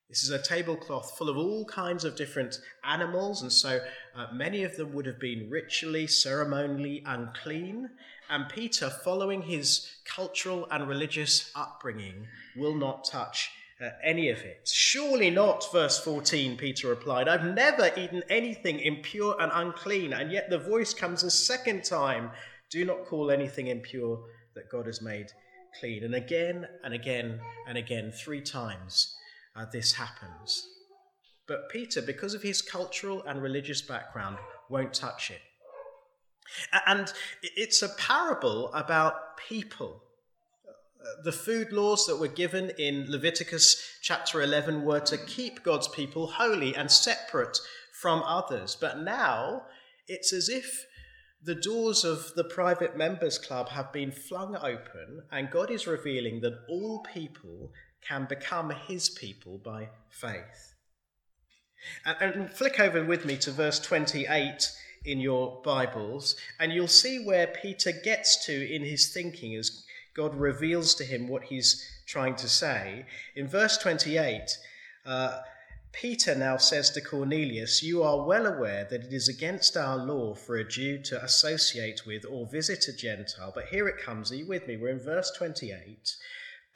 This 0.09 0.23
is 0.23 0.29
a 0.29 0.41
tablecloth 0.41 1.17
full 1.17 1.27
of 1.27 1.35
all 1.35 1.65
kinds 1.65 2.05
of 2.05 2.15
different 2.15 2.61
animals, 2.85 3.41
and 3.41 3.51
so 3.51 3.81
uh, 4.15 4.27
many 4.33 4.63
of 4.63 4.77
them 4.77 4.93
would 4.93 5.05
have 5.05 5.19
been 5.19 5.49
ritually, 5.49 6.07
ceremonially 6.07 7.03
unclean. 7.05 7.89
And 8.29 8.47
Peter, 8.47 8.89
following 8.89 9.41
his 9.41 9.89
cultural 10.05 10.65
and 10.71 10.87
religious 10.87 11.51
upbringing, 11.55 12.27
will 12.55 12.75
not 12.75 13.03
touch 13.03 13.51
uh, 13.81 13.89
any 14.01 14.29
of 14.29 14.39
it. 14.39 14.67
Surely 14.71 15.29
not, 15.29 15.69
verse 15.73 15.99
14, 15.99 16.55
Peter 16.55 16.87
replied. 16.87 17.27
I've 17.27 17.43
never 17.43 17.91
eaten 17.97 18.23
anything 18.29 18.79
impure 18.79 19.35
and 19.39 19.51
unclean. 19.53 20.13
And 20.13 20.31
yet 20.31 20.49
the 20.49 20.57
voice 20.57 20.93
comes 20.93 21.23
a 21.23 21.31
second 21.31 21.83
time 21.83 22.31
Do 22.69 22.85
not 22.85 23.05
call 23.05 23.29
anything 23.29 23.67
impure 23.67 24.23
that 24.55 24.69
God 24.69 24.87
has 24.87 25.01
made 25.01 25.31
clean. 25.79 26.03
And 26.03 26.15
again 26.15 26.65
and 26.83 26.93
again 26.93 27.39
and 27.67 27.77
again, 27.77 28.11
three 28.11 28.41
times, 28.41 29.16
uh, 29.57 29.65
this 29.71 29.93
happens. 29.93 30.67
But 31.47 31.69
Peter, 31.69 32.01
because 32.01 32.33
of 32.33 32.43
his 32.43 32.61
cultural 32.61 33.23
and 33.25 33.41
religious 33.41 33.81
background, 33.81 34.37
won't 34.69 34.93
touch 34.93 35.31
it. 35.31 35.41
And 36.85 37.11
it's 37.41 37.81
a 37.81 37.89
parable 37.89 38.73
about 38.73 39.37
people 39.37 40.01
the 41.23 41.31
food 41.31 41.71
laws 41.71 42.05
that 42.05 42.17
were 42.17 42.27
given 42.27 42.71
in 42.77 43.09
Leviticus 43.09 43.99
chapter 44.01 44.41
11 44.41 44.83
were 44.83 44.99
to 45.01 45.17
keep 45.17 45.63
God's 45.63 45.87
people 45.87 46.27
holy 46.27 46.75
and 46.75 46.89
separate 46.89 47.59
from 47.93 48.21
others. 48.23 48.77
But 48.79 48.99
now 48.99 49.63
it's 50.07 50.33
as 50.33 50.49
if 50.49 50.85
the 51.43 51.55
doors 51.55 52.03
of 52.03 52.33
the 52.35 52.43
private 52.43 52.97
members 52.97 53.37
club 53.37 53.69
have 53.69 53.93
been 53.93 54.11
flung 54.11 54.55
open, 54.55 55.21
and 55.31 55.51
God 55.51 55.71
is 55.71 55.87
revealing 55.87 56.41
that 56.41 56.59
all 56.67 57.05
people 57.13 57.71
can 58.07 58.25
become 58.25 58.69
his 58.69 59.09
people 59.09 59.59
by 59.63 59.89
faith. 60.09 60.75
And, 62.05 62.33
and, 62.33 62.51
flick 62.51 62.79
over 62.79 63.03
with 63.03 63.25
me 63.25 63.37
to 63.37 63.51
verse 63.51 63.79
28 63.79 64.71
in 65.05 65.19
your 65.19 65.61
Bibles, 65.63 66.35
and 66.59 66.71
you'll 66.71 66.87
see 66.87 67.23
where 67.23 67.47
Peter 67.47 67.91
gets 67.91 68.45
to 68.45 68.75
in 68.75 68.83
his 68.83 69.13
thinking 69.13 69.55
as 69.55 69.85
God 70.15 70.35
reveals 70.35 70.95
to 70.95 71.03
him 71.03 71.27
what 71.27 71.43
he's 71.43 71.85
trying 72.07 72.35
to 72.37 72.49
say. 72.49 73.05
In 73.35 73.47
verse 73.47 73.77
28, 73.77 74.57
uh, 75.05 75.39
Peter 75.93 76.35
now 76.35 76.57
says 76.57 76.89
to 76.91 77.01
Cornelius, 77.01 77.81
You 77.81 78.03
are 78.03 78.25
well 78.25 78.45
aware 78.45 78.85
that 78.89 79.03
it 79.03 79.13
is 79.13 79.29
against 79.29 79.77
our 79.77 79.97
law 79.97 80.33
for 80.35 80.57
a 80.57 80.67
Jew 80.67 81.01
to 81.03 81.23
associate 81.23 82.05
with 82.05 82.25
or 82.29 82.47
visit 82.47 82.87
a 82.87 82.93
Gentile. 82.93 83.51
But 83.53 83.67
here 83.67 83.87
it 83.87 83.97
comes. 84.03 84.31
Are 84.31 84.35
you 84.35 84.47
with 84.47 84.67
me? 84.67 84.77
We're 84.77 84.89
in 84.89 84.99
verse 84.99 85.31
28. 85.31 86.15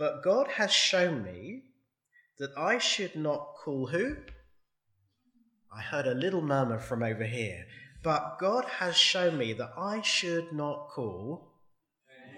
But 0.02 0.24
God 0.24 0.48
has 0.48 0.72
shown 0.74 1.22
me 1.22 1.62
that 2.40 2.50
I 2.58 2.80
should 2.80 3.16
not 3.16 3.54
call 3.64 3.86
who? 3.86 4.16
I 5.72 5.80
heard 5.80 6.08
a 6.08 6.16
little 6.16 6.42
murmur 6.42 6.80
from 6.80 7.04
over 7.04 7.24
here. 7.24 7.68
But 8.04 8.40
God 8.40 8.66
has 8.66 8.98
shown 8.98 9.38
me 9.38 9.54
that 9.54 9.74
I 9.78 10.02
should 10.02 10.54
not 10.54 10.90
call 10.90 11.52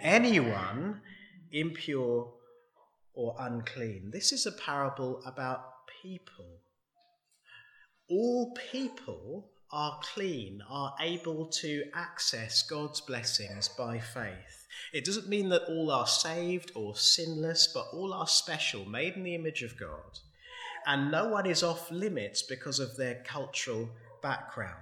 anyone 0.02 1.00
impure 1.54 2.34
or 3.14 3.38
unclean. 3.40 4.10
This 4.12 4.34
is 4.34 4.46
a 4.46 4.52
parable 4.52 5.22
about 5.26 5.64
people. 6.02 6.60
All 8.10 8.54
people 8.74 9.52
are 9.72 10.02
clean, 10.14 10.60
are 10.70 10.96
able 11.00 11.48
to 11.62 11.86
access 11.94 12.62
God's 12.64 13.00
blessings 13.00 13.70
by 13.70 14.00
faith. 14.00 14.63
It 14.94 15.06
doesn't 15.06 15.28
mean 15.28 15.50
that 15.50 15.64
all 15.68 15.92
are 15.92 16.08
saved 16.08 16.72
or 16.76 16.96
sinless, 16.96 17.68
but 17.74 17.88
all 17.94 18.14
are 18.14 18.28
special, 18.28 18.86
made 18.86 19.16
in 19.16 19.24
the 19.24 19.36
image 19.36 19.64
of 19.64 19.80
God. 19.80 20.20
And 20.86 21.12
no 21.12 21.28
one 21.28 21.46
is 21.46 21.64
off 21.64 21.90
limits 21.92 22.42
because 22.44 22.80
of 22.80 22.98
their 22.98 23.24
cultural 23.26 23.90
background. 24.22 24.78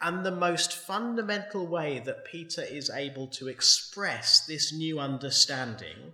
And 0.00 0.24
the 0.24 0.30
most 0.30 0.74
fundamental 0.74 1.66
way 1.66 2.00
that 2.04 2.24
Peter 2.24 2.62
is 2.62 2.90
able 2.90 3.26
to 3.28 3.48
express 3.48 4.44
this 4.46 4.72
new 4.72 4.98
understanding 5.00 6.12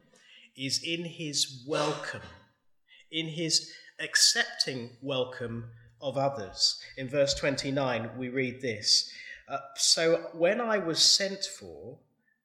is 0.57 0.83
in 0.83 1.05
his 1.05 1.65
welcome, 1.67 2.21
in 3.11 3.27
his 3.27 3.73
accepting 3.99 4.91
welcome 5.03 5.71
of 6.01 6.17
others. 6.17 6.81
In 6.97 7.09
verse 7.09 7.35
29, 7.35 8.11
we 8.17 8.29
read 8.29 8.61
this 8.61 9.11
uh, 9.49 9.59
So 9.77 10.29
when 10.33 10.61
I 10.61 10.79
was 10.79 11.03
sent 11.03 11.45
for, 11.45 11.99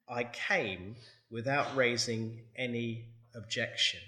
I 0.08 0.26
came 0.26 0.96
without 1.32 1.76
raising 1.76 2.42
any 2.56 3.06
objection. 3.34 4.00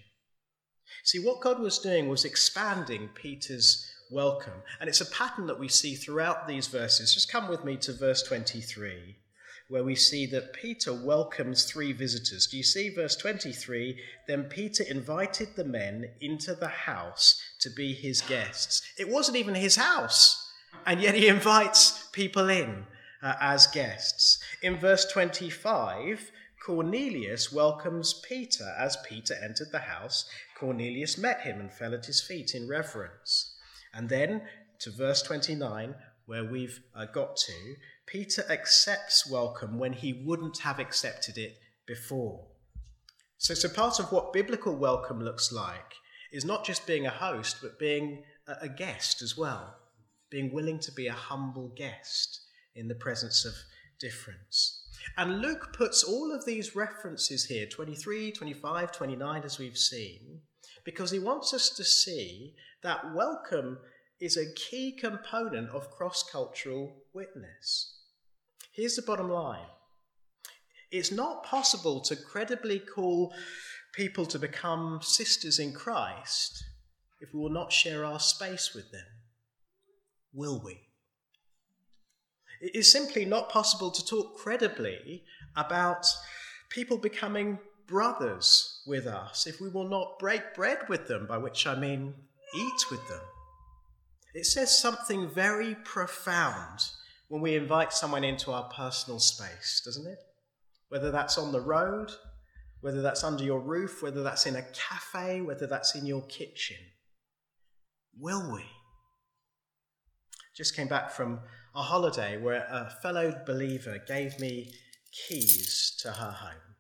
See, 1.04 1.20
what 1.20 1.42
God 1.42 1.60
was 1.60 1.80
doing 1.80 2.08
was 2.08 2.26
expanding 2.26 3.10
Peter's 3.14 3.90
welcome. 4.12 4.62
And 4.80 4.88
it's 4.88 5.02
a 5.02 5.06
pattern 5.06 5.48
that 5.48 5.60
we 5.60 5.68
see 5.68 5.96
throughout 5.96 6.48
these 6.48 6.68
verses. 6.68 7.14
Just 7.14 7.32
come 7.32 7.48
with 7.48 7.64
me 7.64 7.78
to 7.78 7.94
verse 7.94 8.24
23, 8.24 9.18
where 9.70 9.84
we 9.84 9.96
see 9.96 10.26
that 10.28 10.54
Peter 10.54 10.94
welcomes 10.94 11.66
three 11.66 11.92
visitors. 11.92 12.48
Do 12.48 12.58
you 12.58 12.64
see 12.64 12.90
verse 12.90 13.16
23? 13.16 14.00
Then 14.28 14.46
Peter 14.46 14.84
invited 14.84 15.56
the 15.56 15.66
men 15.66 16.12
into 16.22 16.54
the 16.54 16.68
house 16.68 17.42
to 17.60 17.70
be 17.70 17.94
his 17.94 18.22
guests. 18.22 18.82
It 18.98 19.10
wasn't 19.10 19.38
even 19.38 19.56
his 19.56 19.76
house, 19.76 20.52
and 20.86 21.02
yet 21.02 21.16
he 21.16 21.28
invites 21.28 22.08
people 22.12 22.50
in 22.50 22.86
uh, 23.22 23.34
as 23.40 23.68
guests. 23.68 24.40
In 24.62 24.78
verse 24.78 25.06
25, 25.12 26.32
Cornelius 26.66 27.52
welcomes 27.52 28.14
Peter. 28.28 28.76
As 28.78 28.98
Peter 29.08 29.36
entered 29.42 29.72
the 29.72 29.80
house, 29.80 30.30
Cornelius 30.60 31.18
met 31.18 31.42
him 31.42 31.60
and 31.60 31.72
fell 31.72 31.94
at 31.94 32.06
his 32.06 32.22
feet 32.22 32.54
in 32.54 32.68
reverence. 32.68 33.56
And 33.94 34.10
then 34.10 34.44
to 34.80 34.92
verse 34.92 35.22
29, 35.22 35.96
where 36.26 36.44
we've 36.44 36.82
uh, 36.96 37.06
got 37.06 37.38
to, 37.38 37.76
Peter 38.06 38.44
accepts 38.50 39.30
welcome 39.30 39.80
when 39.80 39.94
he 39.94 40.24
wouldn't 40.26 40.60
have 40.60 40.80
accepted 40.80 41.38
it 41.38 41.58
before. 41.86 42.46
So, 43.38 43.54
so 43.54 43.70
part 43.70 44.00
of 44.00 44.12
what 44.12 44.34
biblical 44.34 44.76
welcome 44.76 45.22
looks 45.22 45.52
like 45.52 45.94
is 46.32 46.44
not 46.44 46.66
just 46.66 46.86
being 46.86 47.06
a 47.06 47.12
host, 47.12 47.58
but 47.62 47.80
being 47.80 48.24
a, 48.48 48.56
a 48.64 48.70
guest 48.70 49.22
as 49.22 49.38
well, 49.38 49.78
being 50.30 50.52
willing 50.52 50.80
to 50.80 50.92
be 50.92 51.08
a 51.08 51.14
humble 51.14 51.72
guest 51.78 52.47
in 52.78 52.88
the 52.88 52.96
presence 52.96 53.44
of 53.44 53.54
difference. 54.00 54.84
And 55.18 55.42
Luke 55.42 55.74
puts 55.74 56.04
all 56.04 56.34
of 56.34 56.46
these 56.46 56.76
references 56.76 57.46
here 57.46 57.66
23, 57.66 58.32
25, 58.32 58.92
29, 58.92 59.44
as 59.44 59.58
we've 59.58 59.78
seen 59.78 60.42
because 60.88 61.12
he 61.12 61.20
wants 61.20 61.54
us 61.54 61.70
to 61.72 61.84
see 61.84 62.54
that 62.82 63.14
welcome 63.14 63.78
is 64.22 64.38
a 64.38 64.54
key 64.54 64.94
component 64.94 65.70
of 65.72 65.92
cross 65.92 66.24
cultural 66.32 66.96
witness. 67.14 68.04
Here's 68.72 68.96
the 68.96 69.02
bottom 69.02 69.30
line 69.30 69.68
it's 70.90 71.12
not 71.12 71.44
possible 71.44 72.00
to 72.02 72.16
credibly 72.16 72.80
call 72.80 73.34
people 73.94 74.26
to 74.28 74.40
become 74.40 75.00
sisters 75.02 75.60
in 75.60 75.74
Christ 75.74 76.64
if 77.20 77.34
we 77.34 77.40
will 77.42 77.50
not 77.50 77.74
share 77.74 78.06
our 78.06 78.20
space 78.20 78.74
with 78.74 78.90
them. 78.92 79.06
Will 80.34 80.62
we? 80.64 80.87
It 82.62 82.76
is 82.76 82.92
simply 82.92 83.26
not 83.26 83.50
possible 83.50 83.92
to 83.92 84.06
talk 84.06 84.38
credibly 84.38 85.24
about 85.56 86.06
people 86.70 86.98
becoming 86.98 87.60
brothers 87.88 88.82
with 88.86 89.08
us 89.08 89.48
if 89.48 89.62
we 89.62 89.70
will 89.70 89.88
not 89.88 90.20
break 90.20 90.56
bread 90.56 90.80
with 90.90 91.08
them, 91.08 91.26
by 91.28 91.38
which 91.38 91.66
I 91.66 91.76
mean 91.76 92.14
eat 92.56 92.84
with 92.92 93.08
them. 93.08 93.22
It 94.34 94.46
says 94.46 94.78
something 94.78 95.30
very 95.30 95.76
profound 95.84 96.82
when 97.28 97.42
we 97.42 97.56
invite 97.56 97.94
someone 97.94 98.24
into 98.24 98.52
our 98.52 98.70
personal 98.70 99.20
space, 99.20 99.82
doesn't 99.84 100.08
it? 100.08 100.20
Whether 100.90 101.12
that's 101.12 101.38
on 101.38 101.52
the 101.52 101.62
road, 101.62 102.12
whether 102.82 103.02
that's 103.02 103.24
under 103.24 103.44
your 103.44 103.60
roof, 103.60 104.02
whether 104.02 104.24
that's 104.24 104.46
in 104.46 104.56
a 104.56 104.66
cafe, 104.74 105.42
whether 105.42 105.68
that's 105.68 105.96
in 105.96 106.06
your 106.06 106.22
kitchen. 106.24 106.78
Will 108.20 108.54
we? 108.54 108.64
Just 110.56 110.76
came 110.76 110.88
back 110.88 111.12
from 111.12 111.40
a 111.78 111.84
holiday 111.84 112.38
where 112.42 112.66
a 112.72 112.90
fellow 113.04 113.40
believer 113.46 114.00
gave 114.08 114.40
me 114.40 114.74
keys 115.30 115.96
to 116.00 116.12
her 116.12 116.32
home. 116.32 116.76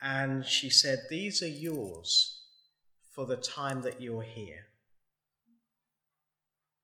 And 0.00 0.46
she 0.46 0.70
said, 0.70 1.00
These 1.10 1.42
are 1.42 1.48
yours 1.48 2.40
for 3.14 3.26
the 3.26 3.36
time 3.36 3.82
that 3.82 4.00
you're 4.00 4.22
here. 4.22 4.66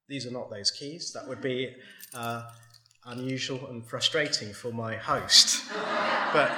These 0.07 0.27
are 0.27 0.31
not 0.31 0.51
those 0.51 0.71
keys. 0.71 1.13
That 1.15 1.27
would 1.27 1.41
be 1.41 1.75
uh, 2.13 2.43
unusual 3.07 3.67
and 3.69 3.85
frustrating 3.85 4.53
for 4.53 4.71
my 4.71 4.97
host. 4.97 5.65
but, 6.35 6.53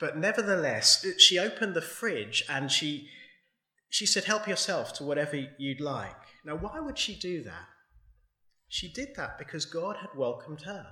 but 0.00 0.18
nevertheless, 0.18 1.06
she 1.18 1.38
opened 1.38 1.74
the 1.74 1.80
fridge 1.80 2.42
and 2.48 2.72
she, 2.72 3.08
she 3.90 4.06
said, 4.06 4.24
Help 4.24 4.48
yourself 4.48 4.92
to 4.94 5.04
whatever 5.04 5.36
you'd 5.56 5.80
like. 5.80 6.16
Now, 6.44 6.56
why 6.56 6.80
would 6.80 6.98
she 6.98 7.14
do 7.14 7.44
that? 7.44 7.68
She 8.70 8.88
did 8.88 9.16
that 9.16 9.36
because 9.36 9.66
God 9.66 9.96
had 9.96 10.16
welcomed 10.16 10.62
her. 10.62 10.86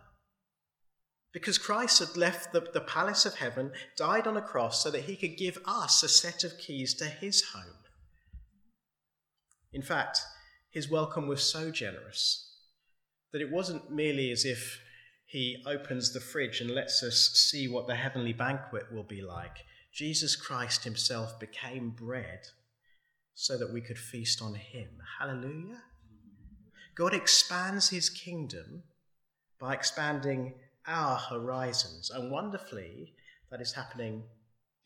Because 1.32 1.58
Christ 1.58 2.00
had 2.00 2.16
left 2.16 2.52
the, 2.52 2.60
the 2.60 2.80
palace 2.80 3.24
of 3.24 3.36
heaven, 3.36 3.70
died 3.96 4.26
on 4.26 4.36
a 4.36 4.42
cross 4.42 4.82
so 4.82 4.90
that 4.90 5.04
he 5.04 5.14
could 5.14 5.38
give 5.38 5.58
us 5.64 6.02
a 6.02 6.08
set 6.08 6.42
of 6.42 6.58
keys 6.58 6.92
to 6.94 7.04
his 7.04 7.42
home. 7.54 7.76
In 9.72 9.82
fact, 9.82 10.20
his 10.70 10.90
welcome 10.90 11.28
was 11.28 11.42
so 11.42 11.70
generous 11.70 12.50
that 13.32 13.40
it 13.40 13.52
wasn't 13.52 13.92
merely 13.92 14.32
as 14.32 14.44
if 14.44 14.80
he 15.24 15.62
opens 15.64 16.12
the 16.12 16.20
fridge 16.20 16.60
and 16.60 16.70
lets 16.70 17.02
us 17.04 17.30
see 17.34 17.68
what 17.68 17.86
the 17.86 17.94
heavenly 17.94 18.32
banquet 18.32 18.92
will 18.92 19.04
be 19.04 19.22
like. 19.22 19.58
Jesus 19.94 20.34
Christ 20.34 20.82
himself 20.82 21.38
became 21.38 21.90
bread 21.90 22.40
so 23.34 23.56
that 23.56 23.72
we 23.72 23.80
could 23.80 23.98
feast 23.98 24.42
on 24.42 24.54
him. 24.54 24.88
Hallelujah. 25.20 25.82
God 26.98 27.14
expands 27.14 27.90
his 27.90 28.10
kingdom 28.10 28.82
by 29.60 29.72
expanding 29.72 30.54
our 30.84 31.16
horizons. 31.16 32.10
And 32.10 32.28
wonderfully, 32.28 33.14
that 33.52 33.60
is 33.60 33.72
happening 33.72 34.24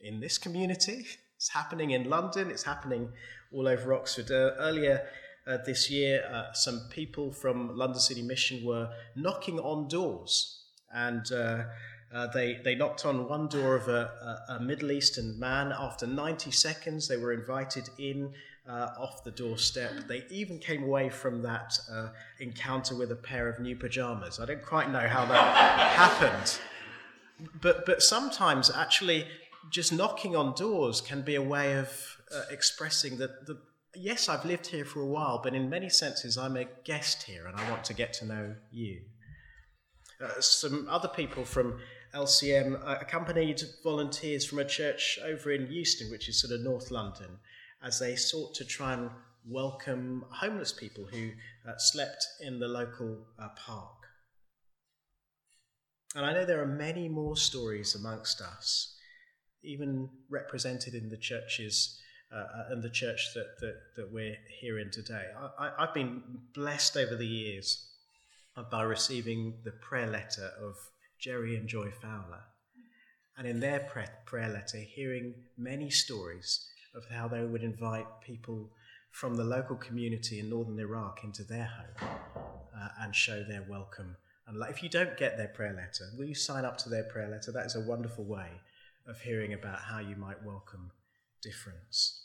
in 0.01 0.21
this 0.21 0.39
community. 0.39 1.07
It's 1.37 1.49
happening 1.49 1.91
in 1.91 2.09
London. 2.09 2.53
It's 2.53 2.63
happening 2.63 3.09
all 3.53 3.67
over 3.67 3.95
Oxford. 3.95 4.31
Uh, 4.31 4.55
earlier 4.61 5.09
uh, 5.45 5.57
this 5.67 5.91
year, 5.91 6.23
uh, 6.33 6.53
some 6.53 6.83
people 6.89 7.33
from 7.33 7.77
London 7.77 7.99
City 7.99 8.23
Mission 8.23 8.65
were 8.65 8.89
knocking 9.17 9.59
on 9.59 9.89
doors. 9.89 10.63
And 10.95 11.27
uh, 11.33 11.65
uh, 12.15 12.29
they, 12.29 12.61
they 12.63 12.77
knocked 12.77 13.05
on 13.05 13.29
one 13.29 13.49
door 13.49 13.75
of 13.75 13.89
a, 13.89 14.39
a, 14.49 14.55
a 14.55 14.61
Middle 14.61 14.93
Eastern 14.93 15.37
man. 15.37 15.73
After 15.73 16.07
90 16.07 16.53
seconds, 16.53 17.09
they 17.09 17.17
were 17.17 17.33
invited 17.33 17.89
in 17.99 18.33
uh, 18.69 18.91
off 18.99 19.25
the 19.25 19.31
doorstep. 19.31 19.93
They 20.07 20.25
even 20.31 20.59
came 20.59 20.85
away 20.85 21.09
from 21.09 21.43
that 21.43 21.79
uh, 21.91 22.09
encounter 22.41 22.95
with 22.95 23.11
a 23.11 23.17
pair 23.17 23.49
of 23.49 23.59
new 23.61 23.77
pajamas. 23.77 24.39
I 24.41 24.47
don't 24.47 24.63
quite 24.63 24.91
know 24.91 25.07
how 25.09 25.25
that 25.27 25.79
happened. 25.97 26.59
But, 27.61 27.87
but 27.87 28.03
sometimes, 28.03 28.71
actually, 28.71 29.27
just 29.71 29.93
knocking 29.93 30.37
on 30.37 30.55
doors 30.55 31.01
can 31.01 31.23
be 31.23 31.35
a 31.35 31.43
way 31.43 31.79
of 31.79 31.89
uh, 32.35 32.43
expressing 32.51 33.19
that, 33.19 33.47
the, 33.47 33.59
yes, 33.97 34.29
I've 34.29 34.45
lived 34.45 34.67
here 34.67 34.85
for 34.85 35.01
a 35.01 35.07
while, 35.07 35.41
but 35.43 35.55
in 35.55 35.69
many 35.69 35.89
senses, 35.89 36.39
I'm 36.39 36.57
a 36.57 36.67
guest 36.85 37.25
here 37.25 37.47
and 37.47 37.57
I 37.57 37.69
want 37.71 37.85
to 37.85 37.95
get 37.95 38.13
to 38.15 38.27
know 38.27 38.55
you. 38.71 39.01
Uh, 40.23 40.41
some 40.41 40.87
other 40.89 41.09
people 41.09 41.45
from 41.45 41.81
LCM 42.15 42.81
uh, 42.87 42.99
accompanied 43.01 43.61
volunteers 43.83 44.45
from 44.45 44.61
a 44.61 44.65
church 44.65 45.19
over 45.25 45.51
in 45.51 45.71
Euston, 45.71 46.11
which 46.11 46.29
is 46.29 46.41
sort 46.41 46.53
of 46.53 46.61
North 46.61 46.91
London, 46.91 47.39
as 47.83 47.99
they 47.99 48.17
sought 48.17 48.55
to 48.55 48.65
try 48.65 48.95
and 48.95 49.11
welcome 49.47 50.25
homeless 50.31 50.73
people 50.73 51.05
who 51.05 51.31
uh, 51.69 51.73
slept 51.77 52.25
in 52.41 52.59
the 52.61 52.69
local 52.69 53.19
uh, 53.39 53.49
park. 53.57 54.07
And 56.15 56.25
I 56.25 56.33
know 56.33 56.45
there 56.45 56.63
are 56.63 56.67
many 56.67 57.09
more 57.09 57.37
stories 57.37 57.95
amongst 57.95 58.41
us, 58.41 58.95
even 59.65 60.09
represented 60.31 60.95
in 60.95 61.09
the 61.09 61.17
churches 61.17 61.99
uh, 62.33 62.39
uh 62.39 62.65
and 62.71 62.83
the 62.83 62.91
church 62.91 63.29
that, 63.35 63.59
that, 63.61 63.75
that 63.97 64.13
we're 64.13 64.37
here 64.61 64.79
in 64.79 64.91
today. 64.91 65.25
I, 65.59 65.71
have 65.79 65.95
been 65.95 66.23
blessed 66.55 66.97
over 66.97 67.17
the 67.17 67.27
years 67.27 67.89
by 68.71 68.83
receiving 68.83 69.55
the 69.65 69.73
prayer 69.73 70.07
letter 70.07 70.51
of 70.63 70.75
Jerry 71.19 71.57
and 71.57 71.69
Joy 71.69 71.91
Fowler. 71.91 72.43
And 73.37 73.47
in 73.47 73.61
their 73.61 73.81
prayer 74.27 74.49
letter, 74.49 74.79
hearing 74.79 75.35
many 75.57 75.89
stories 75.89 76.69
of 76.95 77.05
how 77.11 77.29
they 77.29 77.43
would 77.43 77.63
invite 77.63 78.07
people 78.21 78.71
from 79.11 79.35
the 79.35 79.45
local 79.45 79.77
community 79.77 80.41
in 80.41 80.49
northern 80.49 80.79
Iraq 80.79 81.21
into 81.25 81.45
their 81.45 81.67
home 81.67 82.09
uh, 82.77 82.89
and 83.01 83.15
show 83.15 83.43
their 83.43 83.65
welcome. 83.69 84.17
And 84.47 84.63
if 84.69 84.83
you 84.83 84.89
don't 84.89 85.17
get 85.17 85.37
their 85.37 85.49
prayer 85.49 85.73
letter, 85.73 86.11
will 86.17 86.25
you 86.25 86.35
sign 86.35 86.65
up 86.65 86.79
to 86.79 86.89
their 86.89 87.05
prayer 87.05 87.29
letter? 87.29 87.53
That 87.53 87.67
is 87.67 87.77
a 87.77 87.81
wonderful 87.81 88.25
way 88.25 88.49
of 89.07 89.21
hearing 89.21 89.53
about 89.53 89.81
how 89.81 89.99
you 90.01 90.17
might 90.17 90.43
welcome 90.43 90.91
difference. 91.43 92.23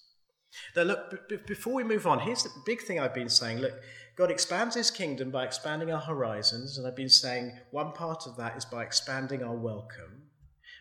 Now, 0.75 0.83
look, 0.83 1.29
b- 1.29 1.37
before 1.45 1.73
we 1.73 1.83
move 1.83 2.07
on, 2.07 2.19
here's 2.19 2.43
the 2.43 2.49
big 2.65 2.81
thing 2.81 2.99
I've 2.99 3.13
been 3.13 3.29
saying. 3.29 3.59
Look, 3.59 3.73
God 4.15 4.31
expands 4.31 4.75
his 4.75 4.89
kingdom 4.89 5.29
by 5.29 5.45
expanding 5.45 5.91
our 5.91 6.01
horizons, 6.01 6.77
and 6.77 6.87
I've 6.87 6.95
been 6.95 7.09
saying 7.09 7.51
one 7.71 7.91
part 7.91 8.25
of 8.25 8.37
that 8.37 8.57
is 8.57 8.65
by 8.65 8.83
expanding 8.83 9.43
our 9.43 9.55
welcome. 9.55 10.23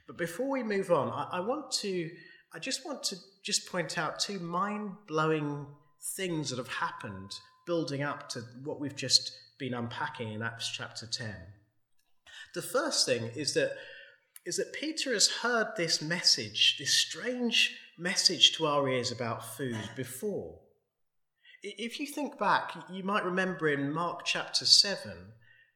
But 0.06 0.16
before 0.16 0.48
we 0.48 0.62
move 0.62 0.90
on, 0.90 1.10
I, 1.10 1.38
I 1.38 1.40
want 1.40 1.70
to 1.82 2.10
I 2.54 2.58
just 2.58 2.86
want 2.86 3.02
to 3.04 3.16
just 3.46 3.70
point 3.70 3.96
out 3.96 4.18
two 4.18 4.40
mind 4.40 4.90
blowing 5.06 5.66
things 6.16 6.50
that 6.50 6.58
have 6.58 6.68
happened 6.68 7.30
building 7.64 8.02
up 8.02 8.28
to 8.28 8.40
what 8.64 8.80
we've 8.80 8.96
just 8.96 9.30
been 9.56 9.72
unpacking 9.72 10.32
in 10.32 10.42
Acts 10.42 10.68
chapter 10.68 11.06
10. 11.06 11.32
The 12.54 12.62
first 12.62 13.06
thing 13.06 13.30
is 13.36 13.54
that, 13.54 13.70
is 14.44 14.56
that 14.56 14.72
Peter 14.72 15.12
has 15.12 15.28
heard 15.28 15.68
this 15.76 16.02
message, 16.02 16.76
this 16.80 16.92
strange 16.92 17.76
message 17.96 18.56
to 18.56 18.66
our 18.66 18.88
ears 18.88 19.12
about 19.12 19.56
food 19.56 19.78
before. 19.94 20.58
If 21.62 22.00
you 22.00 22.06
think 22.06 22.38
back, 22.38 22.72
you 22.90 23.04
might 23.04 23.24
remember 23.24 23.68
in 23.68 23.92
Mark 23.92 24.24
chapter 24.24 24.64
7 24.64 25.12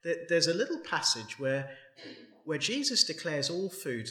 that 0.02 0.28
there's 0.28 0.48
a 0.48 0.54
little 0.54 0.80
passage 0.80 1.38
where, 1.38 1.70
where 2.44 2.58
Jesus 2.58 3.04
declares 3.04 3.48
all 3.48 3.70
food 3.70 4.10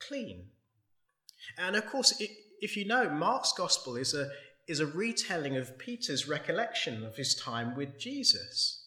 clean. 0.00 0.46
And 1.58 1.76
of 1.76 1.86
course, 1.86 2.20
if 2.60 2.76
you 2.76 2.84
know, 2.86 3.10
Mark's 3.10 3.52
gospel 3.52 3.96
is 3.96 4.14
a, 4.14 4.30
is 4.66 4.80
a 4.80 4.86
retelling 4.86 5.56
of 5.56 5.78
Peter's 5.78 6.28
recollection 6.28 7.04
of 7.04 7.16
his 7.16 7.34
time 7.34 7.76
with 7.76 7.98
Jesus. 7.98 8.80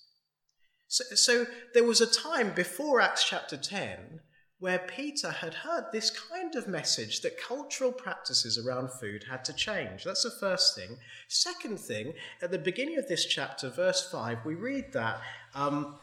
So, 0.87 1.03
so 1.15 1.45
there 1.73 1.83
was 1.83 2.01
a 2.01 2.07
time 2.07 2.53
before 2.53 3.01
Acts 3.01 3.23
chapter 3.23 3.57
10 3.57 4.21
where 4.59 4.79
Peter 4.79 5.29
had 5.29 5.53
heard 5.53 5.85
this 5.91 6.09
kind 6.09 6.55
of 6.55 6.67
message 6.67 7.21
that 7.21 7.39
cultural 7.39 7.91
practices 7.91 8.57
around 8.57 8.89
food 8.89 9.23
had 9.29 9.45
to 9.45 9.53
change. 9.53 10.03
That's 10.03 10.23
the 10.23 10.31
first 10.31 10.75
thing. 10.75 10.97
Second 11.27 11.79
thing, 11.79 12.13
at 12.41 12.49
the 12.49 12.57
beginning 12.57 12.97
of 12.97 13.07
this 13.07 13.25
chapter, 13.25 13.69
verse 13.69 14.09
5, 14.11 14.39
we 14.45 14.55
read 14.55 14.93
that 14.93 15.21
um, 15.53 15.99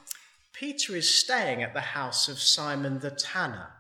Peter 0.53 0.95
is 0.95 1.13
staying 1.13 1.65
at 1.65 1.75
the 1.75 1.81
house 1.81 2.29
of 2.29 2.39
Simon 2.39 3.01
the 3.01 3.11
tanner. 3.11 3.71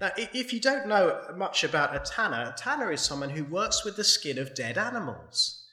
Now, 0.00 0.10
if 0.16 0.52
you 0.52 0.60
don't 0.60 0.88
know 0.88 1.22
much 1.36 1.64
about 1.64 1.94
a 1.94 2.00
tanner, 2.00 2.52
a 2.54 2.58
tanner 2.58 2.92
is 2.92 3.00
someone 3.00 3.30
who 3.30 3.44
works 3.44 3.84
with 3.84 3.96
the 3.96 4.04
skin 4.04 4.38
of 4.38 4.54
dead 4.54 4.76
animals. 4.76 5.64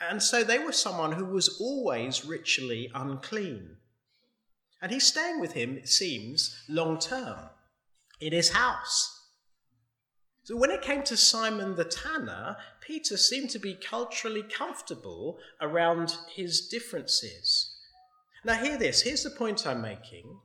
And 0.00 0.22
so 0.22 0.44
they 0.44 0.58
were 0.58 0.72
someone 0.72 1.12
who 1.12 1.24
was 1.24 1.58
always 1.60 2.24
ritually 2.24 2.90
unclean. 2.94 3.76
And 4.82 4.92
he's 4.92 5.06
staying 5.06 5.40
with 5.40 5.52
him, 5.52 5.78
it 5.78 5.88
seems, 5.88 6.64
long 6.68 6.98
term 6.98 7.38
in 8.20 8.32
his 8.32 8.50
house. 8.50 9.12
So 10.44 10.56
when 10.56 10.70
it 10.70 10.82
came 10.82 11.02
to 11.04 11.16
Simon 11.16 11.74
the 11.74 11.84
tanner, 11.84 12.56
Peter 12.80 13.16
seemed 13.16 13.50
to 13.50 13.58
be 13.58 13.74
culturally 13.74 14.44
comfortable 14.44 15.38
around 15.60 16.16
his 16.34 16.68
differences. 16.68 17.74
Now, 18.44 18.54
hear 18.54 18.78
this 18.78 19.02
here's 19.02 19.24
the 19.24 19.30
point 19.30 19.66
I'm 19.66 19.82
making. 19.82 20.38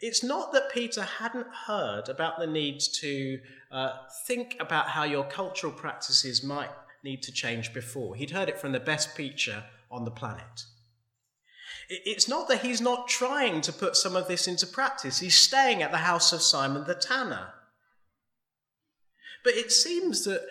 It's 0.00 0.22
not 0.22 0.52
that 0.52 0.72
Peter 0.72 1.02
hadn't 1.02 1.46
heard 1.66 2.08
about 2.08 2.38
the 2.38 2.46
need 2.46 2.80
to 3.00 3.40
uh, 3.70 3.92
think 4.26 4.56
about 4.60 4.88
how 4.88 5.04
your 5.04 5.24
cultural 5.24 5.72
practices 5.72 6.42
might 6.42 6.70
need 7.02 7.22
to 7.22 7.32
change 7.32 7.72
before. 7.72 8.14
He'd 8.16 8.30
heard 8.30 8.48
it 8.48 8.58
from 8.58 8.72
the 8.72 8.80
best 8.80 9.14
preacher 9.14 9.64
on 9.90 10.04
the 10.04 10.10
planet. 10.10 10.64
It's 11.88 12.28
not 12.28 12.48
that 12.48 12.62
he's 12.62 12.80
not 12.80 13.08
trying 13.08 13.60
to 13.62 13.72
put 13.72 13.96
some 13.96 14.16
of 14.16 14.26
this 14.26 14.48
into 14.48 14.66
practice. 14.66 15.20
He's 15.20 15.36
staying 15.36 15.82
at 15.82 15.92
the 15.92 15.98
house 15.98 16.32
of 16.32 16.42
Simon 16.42 16.84
the 16.84 16.94
tanner. 16.94 17.52
But 19.44 19.54
it 19.54 19.70
seems 19.70 20.24
that 20.24 20.44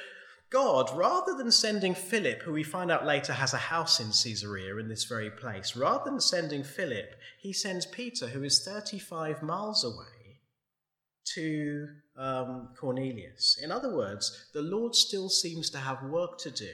God, 0.55 0.89
rather 0.95 1.33
than 1.35 1.51
sending 1.51 1.93
Philip, 1.93 2.41
who 2.43 2.53
we 2.53 2.63
find 2.63 2.89
out 2.89 3.05
later 3.05 3.33
has 3.33 3.53
a 3.53 3.57
house 3.57 3.99
in 3.99 4.07
Caesarea 4.07 4.77
in 4.77 4.87
this 4.87 5.03
very 5.03 5.29
place, 5.29 5.75
rather 5.75 6.09
than 6.09 6.21
sending 6.21 6.63
Philip, 6.63 7.13
he 7.41 7.51
sends 7.51 7.85
Peter, 7.85 8.27
who 8.27 8.41
is 8.41 8.63
35 8.63 9.43
miles 9.43 9.83
away, 9.83 10.39
to 11.33 11.89
um, 12.15 12.69
Cornelius. 12.79 13.59
In 13.61 13.69
other 13.69 13.93
words, 13.93 14.45
the 14.53 14.61
Lord 14.61 14.95
still 14.95 15.27
seems 15.27 15.69
to 15.71 15.77
have 15.77 16.01
work 16.03 16.37
to 16.37 16.51
do 16.51 16.71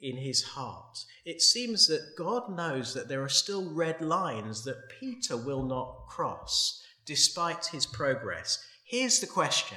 in 0.00 0.16
his 0.16 0.42
heart. 0.42 1.04
It 1.26 1.42
seems 1.42 1.88
that 1.88 2.16
God 2.16 2.48
knows 2.48 2.94
that 2.94 3.08
there 3.08 3.22
are 3.22 3.28
still 3.28 3.68
red 3.74 4.00
lines 4.00 4.64
that 4.64 4.88
Peter 4.98 5.36
will 5.36 5.64
not 5.64 6.06
cross 6.08 6.82
despite 7.04 7.66
his 7.66 7.84
progress. 7.84 8.66
Here's 8.86 9.20
the 9.20 9.26
question 9.26 9.76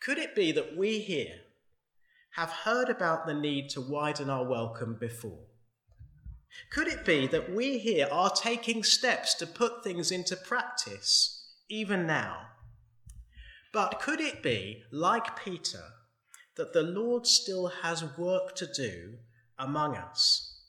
Could 0.00 0.18
it 0.18 0.36
be 0.36 0.52
that 0.52 0.76
we 0.76 1.00
here 1.00 1.40
have 2.34 2.50
heard 2.50 2.88
about 2.88 3.26
the 3.26 3.34
need 3.34 3.68
to 3.70 3.80
widen 3.80 4.30
our 4.30 4.44
welcome 4.44 4.96
before? 4.98 5.46
Could 6.70 6.88
it 6.88 7.04
be 7.04 7.26
that 7.28 7.52
we 7.52 7.78
here 7.78 8.08
are 8.10 8.30
taking 8.30 8.82
steps 8.82 9.34
to 9.34 9.46
put 9.46 9.82
things 9.82 10.10
into 10.10 10.36
practice 10.36 11.54
even 11.68 12.06
now? 12.06 12.46
But 13.72 14.00
could 14.00 14.20
it 14.20 14.42
be, 14.42 14.82
like 14.90 15.42
Peter, 15.42 15.84
that 16.56 16.72
the 16.72 16.82
Lord 16.82 17.26
still 17.26 17.68
has 17.68 18.16
work 18.18 18.54
to 18.56 18.66
do 18.66 19.14
among 19.58 19.96
us, 19.96 20.60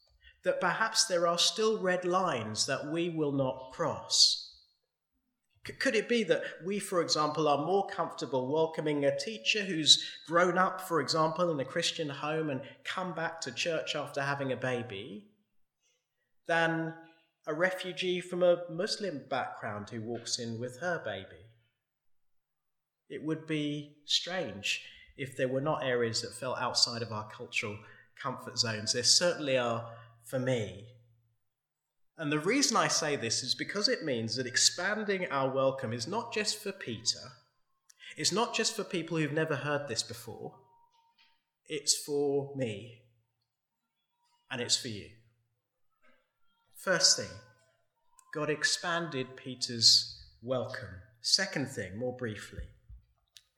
that 0.43 0.62
perhaps 0.62 1.06
there 1.06 1.28
are 1.28 1.38
still 1.38 1.80
red 1.80 2.06
lines 2.06 2.65
that 2.65 2.88
we 2.88 3.10
will 3.10 3.32
not 3.32 3.71
cross. 3.74 4.51
Could 5.63 5.95
it 5.95 6.10
be 6.10 6.24
that 6.24 6.43
we, 6.65 6.80
for 6.80 7.02
example, 7.02 7.47
are 7.47 7.65
more 7.65 7.86
comfortable 7.88 8.52
welcoming 8.52 9.06
a 9.06 9.17
teacher 9.17 9.63
who's 9.63 10.04
grown 10.28 10.58
up, 10.58 10.82
for 10.82 11.00
example, 11.00 11.52
in 11.52 11.60
a 11.60 11.65
Christian 11.65 12.10
home 12.10 12.50
and 12.50 12.62
come 12.84 13.13
back 13.13 13.39
to 13.41 13.52
church 13.52 13.95
after 13.95 14.21
having 14.21 14.52
a 14.52 14.58
baby, 14.58 15.28
than 16.47 16.95
a 17.45 17.54
refugee 17.54 18.21
from 18.21 18.41
a 18.41 18.63
Muslim 18.71 19.21
background 19.30 19.89
who 19.89 20.02
walks 20.02 20.39
in 20.39 20.60
with 20.60 20.80
her 20.80 21.00
baby? 21.06 21.45
It 23.08 23.24
would 23.24 23.45
be 23.45 23.97
strange 24.06 24.84
if 25.15 25.38
there 25.38 25.47
were 25.47 25.62
not 25.62 25.84
areas 25.84 26.21
that 26.21 26.34
fell 26.34 26.56
outside 26.56 27.04
of 27.04 27.12
our 27.12 27.30
cultural 27.30 27.78
comfort 28.19 28.58
zones. 28.58 28.93
There 28.93 29.04
certainly 29.04 29.58
are 29.58 29.91
for 30.24 30.39
me. 30.39 30.88
And 32.21 32.31
the 32.31 32.38
reason 32.38 32.77
I 32.77 32.88
say 32.88 33.15
this 33.15 33.41
is 33.41 33.55
because 33.55 33.88
it 33.88 34.05
means 34.05 34.36
that 34.36 34.45
expanding 34.45 35.25
our 35.31 35.51
welcome 35.51 35.91
is 35.91 36.07
not 36.07 36.31
just 36.31 36.62
for 36.62 36.71
Peter, 36.71 37.17
it's 38.15 38.31
not 38.31 38.53
just 38.53 38.75
for 38.75 38.84
people 38.84 39.17
who've 39.17 39.34
never 39.34 39.55
heard 39.55 39.88
this 39.88 40.03
before, 40.03 40.53
it's 41.67 41.95
for 41.95 42.53
me, 42.55 43.01
and 44.51 44.62
it's 44.62 44.77
for 44.77 44.89
you. 44.89 45.07
First 46.77 47.17
thing, 47.17 47.39
God 48.36 48.51
expanded 48.51 49.36
Peter's 49.36 50.23
welcome. 50.43 51.01
Second 51.21 51.69
thing, 51.69 51.97
more 51.97 52.15
briefly, 52.15 52.65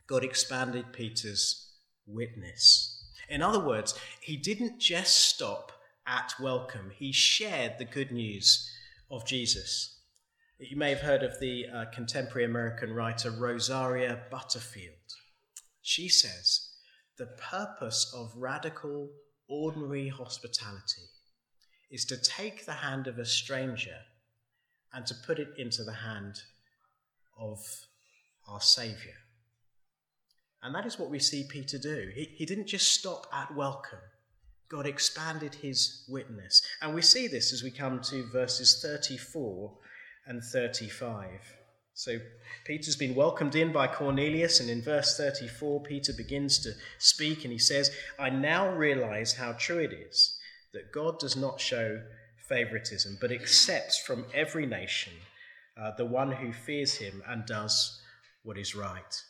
God 0.08 0.23
expanded 0.23 0.93
Peter's 0.93 1.69
witness. 2.08 3.12
In 3.28 3.41
other 3.41 3.60
words, 3.60 3.93
he 4.21 4.38
didn't 4.38 4.80
just 4.80 5.17
stop 5.17 5.73
at 6.08 6.34
welcome, 6.39 6.92
he 6.96 7.12
shared 7.12 7.74
the 7.78 7.86
good 7.86 8.12
news 8.12 8.70
of 9.10 9.26
Jesus. 9.26 10.00
You 10.60 10.78
may 10.78 10.89
have 10.89 11.02
heard 11.02 11.24
of 11.24 11.39
the 11.39 11.66
uh, 11.74 11.86
contemporary 11.94 12.46
American 12.46 12.94
writer 12.94 13.32
Rosaria 13.32 14.24
Butterfield. 14.32 14.96
She 15.82 16.08
says, 16.08 16.70
The 17.18 17.28
purpose 17.52 18.13
of 18.16 18.34
radical, 18.36 19.10
ordinary 19.48 20.10
hospitality 20.10 21.10
is 21.92 22.06
to 22.06 22.18
take 22.18 22.66
the 22.66 22.74
hand 22.74 23.08
of 23.08 23.20
a 23.20 23.26
stranger 23.26 23.98
and 24.94 25.06
to 25.06 25.16
put 25.26 25.39
it 25.39 25.50
into 25.58 25.84
the 25.84 25.94
hand 25.94 26.42
of 27.38 27.60
our 28.48 28.62
Saviour. 28.62 29.16
And 30.62 30.74
that 30.74 30.86
is 30.86 30.98
what 30.98 31.10
we 31.10 31.20
see 31.20 31.46
Peter 31.50 31.78
do. 31.78 32.10
He, 32.16 32.34
he 32.36 32.46
didn't 32.46 32.68
just 32.68 32.94
stop 32.94 33.28
at 33.34 33.54
welcome, 33.54 34.00
God 34.74 34.88
expanded 34.88 35.54
his 35.54 36.04
witness. 36.10 36.64
And 36.82 36.96
we 36.96 37.04
see 37.04 37.28
this 37.28 37.54
as 37.54 37.62
we 37.62 37.70
come 37.70 38.02
to 38.02 38.26
verses 38.32 38.82
34 38.82 39.72
and 40.26 40.44
35. 40.44 41.30
So 41.94 42.18
Peter's 42.66 42.96
been 42.96 43.14
welcomed 43.14 43.56
in 43.56 43.72
by 43.72 43.86
Cornelius, 43.86 44.60
and 44.60 44.72
in 44.72 44.82
verse 44.82 45.16
34, 45.16 45.84
Peter 45.84 46.12
begins 46.12 46.58
to 46.60 46.72
speak 46.98 47.44
and 47.44 47.54
he 47.54 47.60
says, 47.60 47.92
I 48.18 48.32
now 48.32 48.74
realize 48.74 49.34
how 49.34 49.52
true 49.54 49.78
it 49.78 49.94
is 49.94 50.40
that 50.74 50.92
God 50.92 51.20
does 51.20 51.36
not 51.36 51.62
show 51.62 52.02
favoritism, 52.50 53.20
but 53.22 53.32
accepts 53.32 54.00
from 54.00 54.26
every 54.34 54.66
nation 54.66 55.14
uh, 55.80 55.92
the 55.96 56.06
one 56.06 56.32
who 56.32 56.52
fears 56.52 56.96
him 56.96 57.22
and 57.28 57.46
does 57.46 58.02
what 58.42 58.58
is 58.58 58.74
right. 58.74 59.22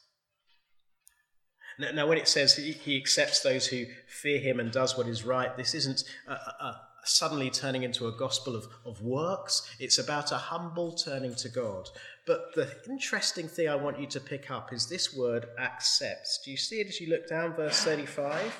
Now, 1.79 2.07
when 2.07 2.17
it 2.17 2.27
says 2.27 2.55
he 2.55 2.97
accepts 2.97 3.41
those 3.41 3.67
who 3.67 3.85
fear 4.07 4.39
him 4.39 4.59
and 4.59 4.71
does 4.71 4.97
what 4.97 5.07
is 5.07 5.25
right, 5.25 5.55
this 5.57 5.73
isn't 5.73 6.03
a, 6.27 6.33
a, 6.33 6.81
suddenly 7.05 7.49
turning 7.49 7.83
into 7.83 8.07
a 8.07 8.11
gospel 8.11 8.55
of, 8.55 8.67
of 8.85 9.01
works. 9.01 9.67
It's 9.79 9.97
about 9.97 10.31
a 10.31 10.37
humble 10.37 10.93
turning 10.93 11.35
to 11.35 11.49
God. 11.49 11.89
But 12.25 12.53
the 12.55 12.71
interesting 12.89 13.47
thing 13.47 13.67
I 13.67 13.75
want 13.75 13.99
you 13.99 14.07
to 14.07 14.19
pick 14.19 14.49
up 14.51 14.71
is 14.71 14.87
this 14.87 15.15
word 15.15 15.47
accepts. 15.59 16.39
Do 16.45 16.51
you 16.51 16.57
see 16.57 16.79
it 16.79 16.87
as 16.87 17.01
you 17.01 17.09
look 17.09 17.27
down, 17.27 17.55
verse 17.55 17.81
35? 17.81 18.53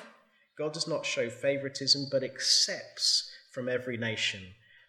God 0.58 0.72
does 0.72 0.86
not 0.86 1.06
show 1.06 1.30
favoritism, 1.30 2.08
but 2.10 2.22
accepts 2.22 3.30
from 3.52 3.68
every 3.68 3.96
nation 3.96 4.40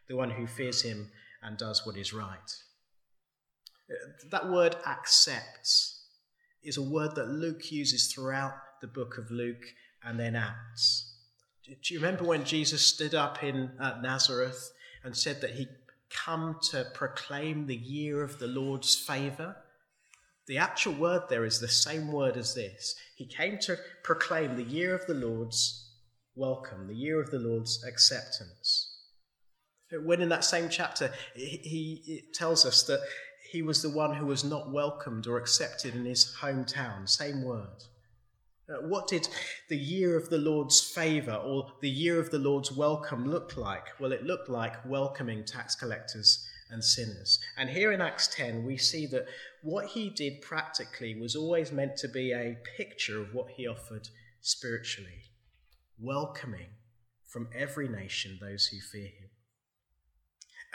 the 0.08 0.16
one 0.16 0.32
who 0.32 0.46
fears 0.46 0.82
him 0.82 1.12
and 1.42 1.58
does 1.58 1.86
what 1.86 1.98
is 1.98 2.14
right. 2.14 2.52
Uh, 3.90 4.30
that 4.32 4.50
word 4.50 4.76
accepts 4.86 5.95
is 6.66 6.78
a 6.78 6.82
word 6.82 7.16
that 7.16 7.30
Luke 7.30 7.72
uses 7.72 8.12
throughout 8.12 8.54
the 8.82 8.88
book 8.88 9.18
of 9.18 9.32
Luke 9.32 9.64
and 10.04 10.20
then 10.20 10.36
Acts. 10.36 11.14
Do 11.66 11.94
you 11.94 12.00
remember 12.00 12.26
when 12.26 12.44
Jesus 12.44 12.82
stood 12.82 13.16
up 13.16 13.44
in 13.44 13.72
uh, 13.80 14.00
Nazareth 14.02 14.72
and 15.04 15.16
said 15.16 15.42
that 15.42 15.52
he'd 15.52 15.70
come 16.10 16.58
to 16.72 16.86
proclaim 16.94 17.66
the 17.66 17.76
year 17.76 18.24
of 18.24 18.40
the 18.40 18.48
Lord's 18.48 18.96
favour? 18.96 19.56
The 20.48 20.58
actual 20.60 20.94
word 20.94 21.24
there 21.30 21.46
is 21.46 21.60
the 21.60 21.68
same 21.68 22.12
word 22.12 22.38
as 22.38 22.54
this. 22.54 22.96
He 23.16 23.26
came 23.26 23.58
to 23.60 23.78
proclaim 24.04 24.56
the 24.56 24.64
year 24.64 24.94
of 24.94 25.06
the 25.08 25.16
Lord's 25.16 25.90
welcome, 26.36 26.88
the 26.88 26.96
year 26.96 27.20
of 27.20 27.32
the 27.32 27.40
Lord's 27.40 27.84
acceptance. 27.84 28.92
When 29.92 30.22
in 30.22 30.30
that 30.30 30.44
same 30.44 30.70
chapter, 30.70 31.12
he, 31.36 32.02
he 32.04 32.24
tells 32.34 32.66
us 32.66 32.84
that 32.84 33.00
he 33.52 33.62
was 33.62 33.82
the 33.82 33.90
one 33.90 34.16
who 34.16 34.26
was 34.26 34.44
not 34.44 34.72
welcomed 34.72 35.28
or 35.28 35.38
accepted 35.38 35.96
in 35.96 36.06
his 36.06 36.36
hometown. 36.40 37.08
Same 37.08 37.44
word. 37.44 37.84
Uh, 38.68 38.88
what 38.88 39.08
did 39.08 39.28
the 39.70 39.78
year 39.78 40.18
of 40.18 40.30
the 40.30 40.38
Lord's 40.38 40.82
favour 40.82 41.36
or 41.36 41.72
the 41.82 41.90
year 41.90 42.20
of 42.20 42.32
the 42.32 42.40
Lord's 42.40 42.72
welcome 42.72 43.30
look 43.30 43.56
like? 43.58 44.00
Well, 44.00 44.12
it 44.12 44.24
looked 44.24 44.50
like 44.50 44.84
welcoming 44.86 45.44
tax 45.44 45.76
collectors 45.76 46.48
and 46.72 46.84
sinners. 46.84 47.40
And 47.58 47.70
here 47.70 47.92
in 47.92 48.02
Acts 48.02 48.28
10, 48.28 48.66
we 48.66 48.78
see 48.78 49.06
that 49.08 49.28
what 49.62 49.86
he 49.86 50.10
did 50.10 50.42
practically 50.42 51.20
was 51.20 51.36
always 51.36 51.72
meant 51.72 51.96
to 51.98 52.08
be 52.08 52.32
a 52.32 52.58
picture 52.76 53.22
of 53.22 53.34
what 53.34 53.52
he 53.52 53.68
offered 53.68 54.10
spiritually 54.42 55.26
welcoming 56.00 56.70
from 57.26 57.48
every 57.56 57.88
nation 57.88 58.38
those 58.42 58.68
who 58.68 58.80
fear 58.80 59.08
him. 59.08 59.30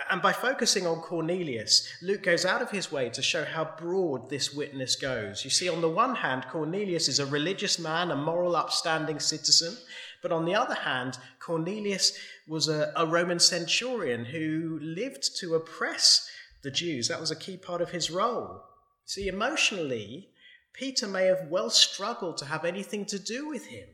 And 0.09 0.23
by 0.23 0.33
focusing 0.33 0.87
on 0.87 1.01
Cornelius, 1.01 1.89
Luke 2.01 2.23
goes 2.23 2.45
out 2.45 2.63
of 2.63 2.71
his 2.71 2.91
way 2.91 3.11
to 3.11 3.23
show 3.23 3.45
how 3.45 3.75
broad 3.79 4.31
this 4.31 4.53
witness 4.53 4.97
goes. 4.97 5.45
You 5.45 5.51
see, 5.51 5.69
on 5.69 5.81
the 5.81 5.89
one 5.89 6.17
hand, 6.17 6.47
Cornelius 6.51 7.09
is 7.09 7.19
a 7.19 7.27
religious 7.27 7.79
man, 7.79 8.11
a 8.11 8.17
moral, 8.17 8.57
upstanding 8.57 9.21
citizen. 9.21 9.77
But 10.23 10.33
on 10.33 10.45
the 10.45 10.55
other 10.55 10.75
hand, 10.75 11.19
Cornelius 11.39 12.19
was 12.47 12.69
a, 12.69 12.93
a 12.97 13.07
Roman 13.07 13.39
centurion 13.39 14.25
who 14.25 14.79
lived 14.81 15.37
to 15.41 15.55
oppress 15.55 16.29
the 16.63 16.71
Jews. 16.71 17.09
That 17.09 17.21
was 17.21 17.31
a 17.31 17.37
key 17.37 17.57
part 17.57 17.81
of 17.81 17.91
his 17.91 18.11
role. 18.11 18.63
See, 19.05 19.29
emotionally, 19.29 20.31
Peter 20.73 21.09
may 21.09 21.27
have 21.27 21.49
well 21.49 21.71
struggled 21.71 22.37
to 22.39 22.45
have 22.45 22.65
anything 22.65 23.05
to 23.07 23.19
do 23.19 23.49
with 23.49 23.67
him. 23.67 23.89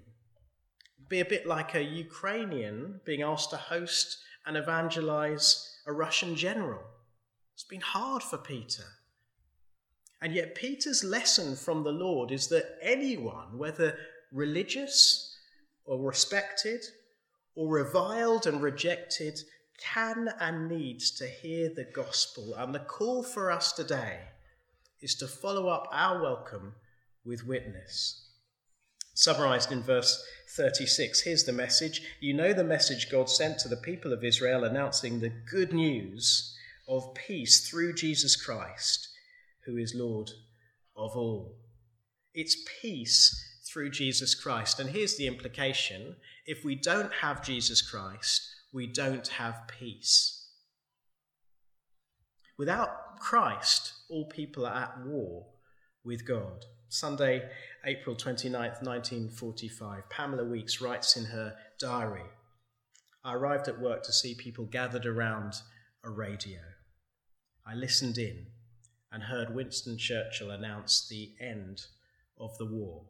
It'd 0.99 1.09
be 1.09 1.21
a 1.21 1.25
bit 1.25 1.47
like 1.47 1.75
a 1.75 1.83
Ukrainian 1.83 3.01
being 3.05 3.23
asked 3.23 3.51
to 3.51 3.57
host 3.57 4.19
and 4.47 4.57
evangelize 4.57 5.79
a 5.87 5.93
Russian 5.93 6.37
general. 6.37 6.83
It's 7.55 7.65
been 7.65 7.81
hard 7.81 8.23
for 8.23 8.39
Peter. 8.39 8.85
And 10.23 10.35
yet, 10.35 10.55
Peter's 10.55 11.05
lesson 11.05 11.57
from 11.57 11.83
the 11.83 11.93
Lord 11.93 12.31
is 12.33 12.49
that 12.49 12.79
anyone, 12.81 13.59
whether 13.59 13.99
religious 14.33 15.37
or 15.85 16.01
respected 16.01 16.85
or 17.55 17.69
reviled 17.69 18.47
and 18.47 18.63
rejected, 18.63 19.39
can 19.79 20.31
and 20.41 20.69
needs 20.69 21.11
to 21.13 21.27
hear 21.27 21.69
the 21.69 21.85
gospel. 21.85 22.55
And 22.55 22.75
the 22.75 22.81
call 22.81 23.23
for 23.23 23.51
us 23.51 23.73
today 23.73 24.21
is 25.01 25.15
to 25.17 25.27
follow 25.27 25.69
up 25.69 25.89
our 25.93 26.23
welcome 26.23 26.75
with 27.25 27.47
witness. 27.47 28.26
Summarized 29.19 29.73
in 29.73 29.83
verse 29.83 30.23
36, 30.51 31.23
here's 31.23 31.45
the 31.45 31.53
message. 31.53 32.03
You 32.21 32.35
know 32.35 32.53
the 32.53 32.63
message 32.63 33.11
God 33.11 33.31
sent 33.31 33.59
to 33.61 33.69
the 33.69 33.79
people 33.79 34.13
of 34.13 34.23
Israel 34.23 34.65
announcing 34.65 35.19
the 35.19 35.33
good 35.51 35.73
news 35.73 36.55
of 36.87 37.15
peace 37.15 37.67
through 37.67 37.95
Jesus 37.95 38.37
Christ, 38.37 39.09
who 39.65 39.79
is 39.79 39.95
Lord 39.95 40.33
of 40.95 41.17
all. 41.17 41.57
It's 42.35 42.59
peace 42.83 43.63
through 43.67 43.91
Jesus 43.93 44.35
Christ. 44.35 44.81
And 44.81 44.91
here's 44.91 45.17
the 45.17 45.27
implication 45.27 46.17
if 46.45 46.63
we 46.63 46.75
don't 46.75 47.13
have 47.23 47.43
Jesus 47.43 47.81
Christ, 47.81 48.47
we 48.71 48.87
don't 48.87 49.29
have 49.29 49.63
peace. 49.67 50.47
Without 52.59 53.19
Christ, 53.19 53.95
all 54.11 54.27
people 54.27 54.67
are 54.67 54.75
at 54.75 55.07
war 55.07 55.47
with 56.05 56.27
God. 56.27 56.67
Sunday, 56.89 57.49
April 57.89 58.17
29th, 58.17 58.83
1945, 58.83 60.11
Pamela 60.11 60.45
Weeks 60.45 60.81
writes 60.81 61.17
in 61.17 61.27
her 61.27 61.55
diary 61.79 62.25
I 63.23 63.35
arrived 63.35 63.69
at 63.69 63.81
work 63.81 64.03
to 64.05 64.13
see 64.13 64.35
people 64.35 64.65
gathered 64.65 65.07
around 65.07 65.55
a 66.03 66.11
radio. 66.11 66.59
I 67.65 67.75
listened 67.75 68.19
in 68.19 68.47
and 69.13 69.23
heard 69.23 69.55
Winston 69.55 69.99
Churchill 69.99 70.51
announce 70.51 71.07
the 71.09 71.35
end 71.41 71.87
of 72.41 72.59
the 72.59 72.67
war. 72.67 73.03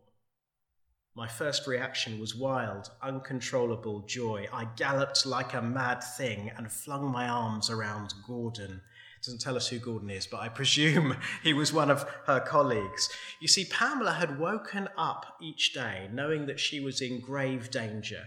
My 1.14 1.26
first 1.26 1.66
reaction 1.66 2.20
was 2.20 2.34
wild, 2.34 2.90
uncontrollable 3.00 4.00
joy. 4.00 4.46
I 4.52 4.66
galloped 4.76 5.24
like 5.24 5.54
a 5.54 5.62
mad 5.62 6.04
thing 6.04 6.50
and 6.54 6.70
flung 6.70 7.10
my 7.10 7.26
arms 7.28 7.70
around 7.70 8.12
Gordon. 8.26 8.82
Doesn't 9.26 9.40
tell 9.40 9.56
us 9.56 9.66
who 9.66 9.80
Gordon 9.80 10.08
is, 10.08 10.24
but 10.24 10.38
I 10.38 10.48
presume 10.48 11.16
he 11.42 11.52
was 11.52 11.72
one 11.72 11.90
of 11.90 12.08
her 12.26 12.38
colleagues. 12.38 13.08
You 13.40 13.48
see, 13.48 13.64
Pamela 13.64 14.12
had 14.12 14.38
woken 14.38 14.88
up 14.96 15.36
each 15.42 15.72
day 15.74 16.08
knowing 16.12 16.46
that 16.46 16.60
she 16.60 16.78
was 16.78 17.00
in 17.00 17.20
grave 17.20 17.72
danger 17.72 18.22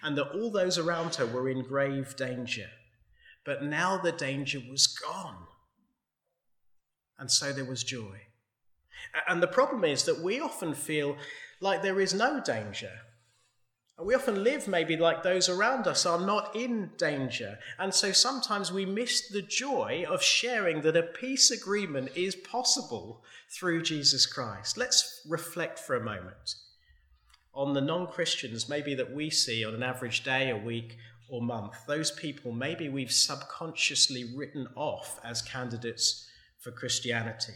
and 0.00 0.16
that 0.16 0.30
all 0.30 0.52
those 0.52 0.78
around 0.78 1.16
her 1.16 1.26
were 1.26 1.48
in 1.48 1.64
grave 1.64 2.14
danger. 2.14 2.68
But 3.44 3.64
now 3.64 3.98
the 3.98 4.12
danger 4.12 4.60
was 4.70 4.86
gone. 4.86 5.38
And 7.18 7.28
so 7.28 7.52
there 7.52 7.64
was 7.64 7.82
joy. 7.82 8.20
And 9.26 9.42
the 9.42 9.48
problem 9.48 9.82
is 9.82 10.04
that 10.04 10.20
we 10.20 10.38
often 10.38 10.72
feel 10.72 11.16
like 11.60 11.82
there 11.82 12.00
is 12.00 12.14
no 12.14 12.40
danger. 12.40 12.92
And 13.98 14.06
we 14.06 14.14
often 14.14 14.44
live 14.44 14.68
maybe 14.68 14.96
like 14.96 15.22
those 15.24 15.48
around 15.48 15.88
us 15.88 16.06
are 16.06 16.20
not 16.20 16.54
in 16.54 16.92
danger. 16.96 17.58
And 17.80 17.92
so 17.92 18.12
sometimes 18.12 18.72
we 18.72 18.86
miss 18.86 19.28
the 19.28 19.42
joy 19.42 20.04
of 20.08 20.22
sharing 20.22 20.82
that 20.82 20.96
a 20.96 21.02
peace 21.02 21.50
agreement 21.50 22.10
is 22.14 22.36
possible 22.36 23.24
through 23.50 23.82
Jesus 23.82 24.24
Christ. 24.24 24.78
Let's 24.78 25.22
reflect 25.28 25.80
for 25.80 25.96
a 25.96 26.04
moment 26.04 26.54
on 27.52 27.74
the 27.74 27.80
non 27.80 28.06
Christians, 28.06 28.68
maybe 28.68 28.94
that 28.94 29.12
we 29.12 29.30
see 29.30 29.64
on 29.64 29.74
an 29.74 29.82
average 29.82 30.22
day, 30.22 30.50
a 30.50 30.56
week, 30.56 30.96
or 31.28 31.42
month. 31.42 31.74
Those 31.88 32.12
people, 32.12 32.52
maybe 32.52 32.88
we've 32.88 33.10
subconsciously 33.10 34.32
written 34.36 34.68
off 34.76 35.18
as 35.24 35.42
candidates 35.42 36.28
for 36.60 36.70
Christianity. 36.70 37.54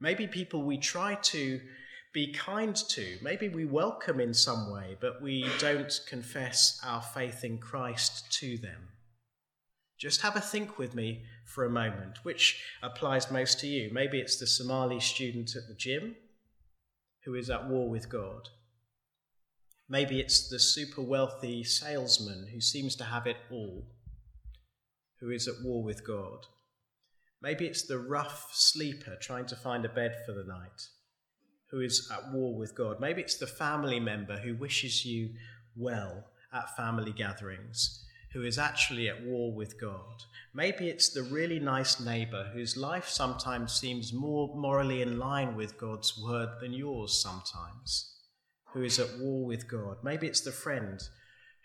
Maybe 0.00 0.26
people 0.26 0.64
we 0.64 0.78
try 0.78 1.14
to 1.14 1.60
be 2.12 2.32
kind 2.32 2.76
to. 2.76 3.16
Maybe 3.22 3.48
we 3.48 3.64
welcome 3.64 4.20
in 4.20 4.34
some 4.34 4.70
way, 4.70 4.96
but 5.00 5.22
we 5.22 5.46
don't 5.58 5.98
confess 6.06 6.78
our 6.84 7.00
faith 7.00 7.42
in 7.42 7.58
Christ 7.58 8.30
to 8.40 8.58
them. 8.58 8.88
Just 9.98 10.20
have 10.20 10.36
a 10.36 10.40
think 10.40 10.78
with 10.78 10.94
me 10.94 11.22
for 11.46 11.64
a 11.64 11.70
moment, 11.70 12.18
which 12.22 12.62
applies 12.82 13.30
most 13.30 13.60
to 13.60 13.66
you. 13.66 13.90
Maybe 13.92 14.18
it's 14.18 14.38
the 14.38 14.46
Somali 14.46 15.00
student 15.00 15.56
at 15.56 15.68
the 15.68 15.74
gym 15.74 16.16
who 17.24 17.34
is 17.34 17.48
at 17.48 17.68
war 17.68 17.88
with 17.88 18.10
God. 18.10 18.48
Maybe 19.88 20.20
it's 20.20 20.48
the 20.48 20.58
super 20.58 21.02
wealthy 21.02 21.64
salesman 21.64 22.48
who 22.52 22.60
seems 22.60 22.96
to 22.96 23.04
have 23.04 23.26
it 23.26 23.36
all, 23.50 23.86
who 25.20 25.30
is 25.30 25.48
at 25.48 25.62
war 25.62 25.82
with 25.82 26.06
God. 26.06 26.46
Maybe 27.40 27.66
it's 27.66 27.82
the 27.82 27.98
rough 27.98 28.50
sleeper 28.52 29.16
trying 29.20 29.46
to 29.46 29.56
find 29.56 29.84
a 29.84 29.88
bed 29.88 30.16
for 30.26 30.32
the 30.32 30.44
night 30.44 30.88
who 31.72 31.80
is 31.80 32.08
at 32.12 32.30
war 32.32 32.54
with 32.54 32.74
God. 32.76 33.00
Maybe 33.00 33.22
it's 33.22 33.38
the 33.38 33.46
family 33.46 33.98
member 33.98 34.36
who 34.36 34.54
wishes 34.54 35.06
you 35.06 35.30
well 35.74 36.26
at 36.52 36.76
family 36.76 37.12
gatherings, 37.12 38.04
who 38.34 38.42
is 38.42 38.58
actually 38.58 39.08
at 39.08 39.24
war 39.24 39.54
with 39.54 39.80
God. 39.80 40.22
Maybe 40.54 40.88
it's 40.88 41.08
the 41.08 41.22
really 41.22 41.58
nice 41.58 41.98
neighbor 41.98 42.50
whose 42.52 42.76
life 42.76 43.08
sometimes 43.08 43.72
seems 43.72 44.12
more 44.12 44.54
morally 44.54 45.00
in 45.00 45.18
line 45.18 45.56
with 45.56 45.78
God's 45.78 46.20
word 46.22 46.50
than 46.60 46.74
yours 46.74 47.22
sometimes, 47.22 48.16
who 48.74 48.82
is 48.82 48.98
at 48.98 49.18
war 49.18 49.46
with 49.46 49.66
God. 49.66 49.96
Maybe 50.04 50.26
it's 50.26 50.42
the 50.42 50.52
friend 50.52 51.00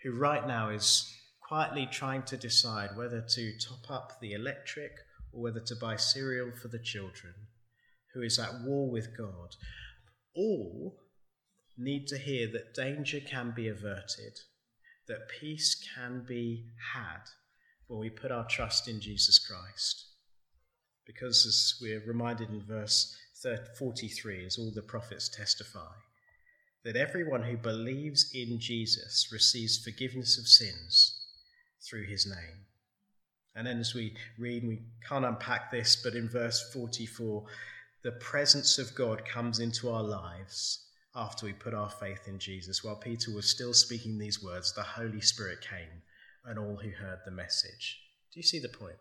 who 0.02 0.12
right 0.12 0.46
now 0.48 0.70
is 0.70 1.14
quietly 1.46 1.86
trying 1.90 2.22
to 2.22 2.36
decide 2.38 2.96
whether 2.96 3.20
to 3.20 3.52
top 3.58 3.90
up 3.90 4.12
the 4.22 4.32
electric 4.32 4.92
or 5.34 5.42
whether 5.42 5.60
to 5.60 5.76
buy 5.76 5.96
cereal 5.96 6.50
for 6.62 6.68
the 6.68 6.78
children, 6.78 7.34
who 8.14 8.22
is 8.22 8.38
at 8.38 8.62
war 8.64 8.90
with 8.90 9.14
God 9.14 9.54
all 10.38 10.96
need 11.76 12.06
to 12.06 12.18
hear 12.18 12.46
that 12.52 12.74
danger 12.74 13.20
can 13.20 13.52
be 13.54 13.68
averted, 13.68 14.40
that 15.06 15.28
peace 15.40 15.74
can 15.94 16.24
be 16.26 16.66
had 16.94 17.22
when 17.88 17.98
we 17.98 18.10
put 18.10 18.30
our 18.30 18.46
trust 18.46 18.88
in 18.88 19.00
Jesus 19.00 19.38
Christ. 19.38 20.06
Because, 21.06 21.46
as 21.46 21.74
we're 21.80 22.06
reminded 22.06 22.50
in 22.50 22.62
verse 22.62 23.16
43, 23.78 24.46
as 24.46 24.58
all 24.58 24.70
the 24.74 24.82
prophets 24.82 25.28
testify, 25.28 25.92
that 26.84 26.96
everyone 26.96 27.42
who 27.42 27.56
believes 27.56 28.30
in 28.34 28.60
Jesus 28.60 29.28
receives 29.32 29.78
forgiveness 29.78 30.38
of 30.38 30.46
sins 30.46 31.24
through 31.80 32.06
his 32.06 32.26
name. 32.26 32.66
And 33.56 33.66
then, 33.66 33.78
as 33.78 33.94
we 33.94 34.14
read, 34.38 34.66
we 34.66 34.82
can't 35.08 35.24
unpack 35.24 35.70
this, 35.70 35.96
but 35.96 36.14
in 36.14 36.28
verse 36.28 36.70
44, 36.72 37.44
the 38.02 38.12
presence 38.12 38.78
of 38.78 38.94
God 38.94 39.24
comes 39.24 39.58
into 39.58 39.90
our 39.90 40.02
lives 40.02 40.86
after 41.16 41.46
we 41.46 41.52
put 41.52 41.74
our 41.74 41.90
faith 41.90 42.28
in 42.28 42.38
Jesus. 42.38 42.84
While 42.84 42.96
Peter 42.96 43.32
was 43.34 43.48
still 43.48 43.74
speaking 43.74 44.18
these 44.18 44.42
words, 44.42 44.72
the 44.72 44.82
Holy 44.82 45.20
Spirit 45.20 45.60
came 45.60 46.02
and 46.44 46.58
all 46.58 46.76
who 46.76 46.90
heard 46.90 47.18
the 47.24 47.32
message. 47.32 48.00
Do 48.32 48.38
you 48.38 48.44
see 48.44 48.60
the 48.60 48.68
point? 48.68 48.96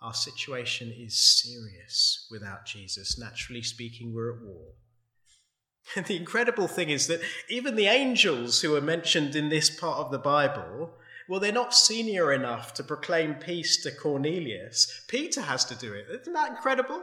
Our 0.00 0.14
situation 0.14 0.92
is 0.96 1.18
serious 1.18 2.26
without 2.30 2.66
Jesus. 2.66 3.18
Naturally 3.18 3.62
speaking, 3.62 4.12
we're 4.14 4.34
at 4.34 4.42
war. 4.42 4.72
And 5.96 6.06
the 6.06 6.16
incredible 6.16 6.68
thing 6.68 6.90
is 6.90 7.08
that 7.08 7.20
even 7.48 7.74
the 7.74 7.86
angels 7.86 8.60
who 8.60 8.76
are 8.76 8.80
mentioned 8.80 9.34
in 9.34 9.48
this 9.48 9.68
part 9.68 9.98
of 9.98 10.12
the 10.12 10.18
Bible, 10.18 10.92
well, 11.28 11.40
they're 11.40 11.52
not 11.52 11.74
senior 11.74 12.32
enough 12.32 12.72
to 12.74 12.84
proclaim 12.84 13.34
peace 13.34 13.82
to 13.82 13.90
Cornelius. 13.90 15.04
Peter 15.08 15.42
has 15.42 15.64
to 15.64 15.74
do 15.74 15.92
it. 15.92 16.06
Isn't 16.08 16.34
that 16.34 16.50
incredible? 16.50 17.02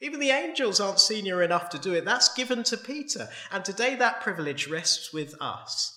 Even 0.00 0.20
the 0.20 0.30
angels 0.30 0.80
aren't 0.80 1.00
senior 1.00 1.42
enough 1.42 1.70
to 1.70 1.78
do 1.78 1.92
it. 1.92 2.04
That's 2.04 2.32
given 2.32 2.62
to 2.64 2.76
Peter. 2.76 3.28
And 3.50 3.64
today 3.64 3.96
that 3.96 4.20
privilege 4.20 4.68
rests 4.68 5.12
with 5.12 5.34
us. 5.40 5.94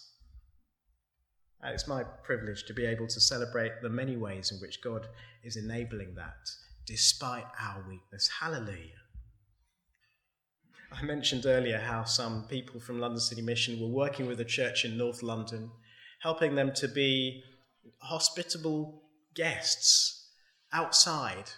And 1.62 1.74
it's 1.74 1.88
my 1.88 2.04
privilege 2.04 2.66
to 2.66 2.74
be 2.74 2.86
able 2.86 3.08
to 3.08 3.20
celebrate 3.20 3.82
the 3.82 3.90
many 3.90 4.18
ways 4.18 4.52
in 4.52 4.60
which 4.60 4.82
God 4.82 5.08
is 5.44 5.56
enabling 5.56 6.16
that 6.16 6.50
despite 6.88 7.46
our 7.60 7.86
weakness. 7.88 8.30
Hallelujah. 8.40 9.02
I 10.92 11.04
mentioned 11.04 11.46
earlier 11.46 11.80
how 11.80 12.04
some 12.04 12.48
people 12.50 12.80
from 12.80 13.00
London 13.00 13.20
City 13.20 13.42
Mission 13.42 13.80
were 13.80 13.88
working 13.88 14.26
with 14.26 14.42
a 14.42 14.46
church 14.46 14.84
in 14.84 14.98
North 14.98 15.24
London, 15.24 15.72
helping 16.22 16.56
them 16.56 16.74
to 16.74 16.88
be 16.88 17.44
hospitable 18.00 19.04
guests 19.36 20.32
outside 20.74 21.52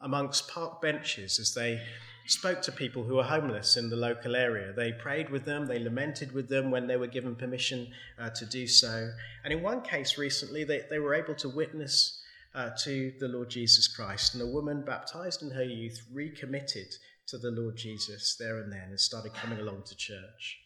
amongst 0.00 0.48
park 0.48 0.80
benches 0.80 1.38
as 1.38 1.54
they 1.54 1.80
spoke 2.26 2.60
to 2.62 2.72
people 2.72 3.04
who 3.04 3.16
were 3.16 3.22
homeless 3.22 3.76
in 3.76 3.88
the 3.88 3.96
local 3.96 4.34
area. 4.34 4.72
They 4.72 4.92
prayed 4.92 5.30
with 5.30 5.44
them, 5.44 5.66
they 5.66 5.78
lamented 5.78 6.32
with 6.32 6.48
them 6.48 6.70
when 6.70 6.86
they 6.86 6.96
were 6.96 7.06
given 7.06 7.36
permission 7.36 7.88
uh, 8.18 8.30
to 8.30 8.46
do 8.46 8.66
so. 8.66 9.10
And 9.44 9.52
in 9.52 9.62
one 9.62 9.82
case 9.82 10.18
recently, 10.18 10.64
they, 10.64 10.82
they 10.90 10.98
were 10.98 11.14
able 11.14 11.34
to 11.36 11.48
witness 11.48 12.20
uh, 12.54 12.70
to 12.78 13.12
the 13.20 13.28
Lord 13.28 13.50
Jesus 13.50 13.86
Christ. 13.86 14.34
And 14.34 14.42
a 14.42 14.46
woman 14.46 14.82
baptized 14.84 15.42
in 15.42 15.50
her 15.50 15.64
youth 15.64 16.02
recommitted 16.12 16.94
to 17.28 17.38
the 17.38 17.50
Lord 17.50 17.76
Jesus 17.76 18.36
there 18.38 18.58
and 18.58 18.72
then 18.72 18.88
and 18.88 19.00
started 19.00 19.34
coming 19.34 19.58
along 19.60 19.82
to 19.86 19.96
church. 19.96 20.58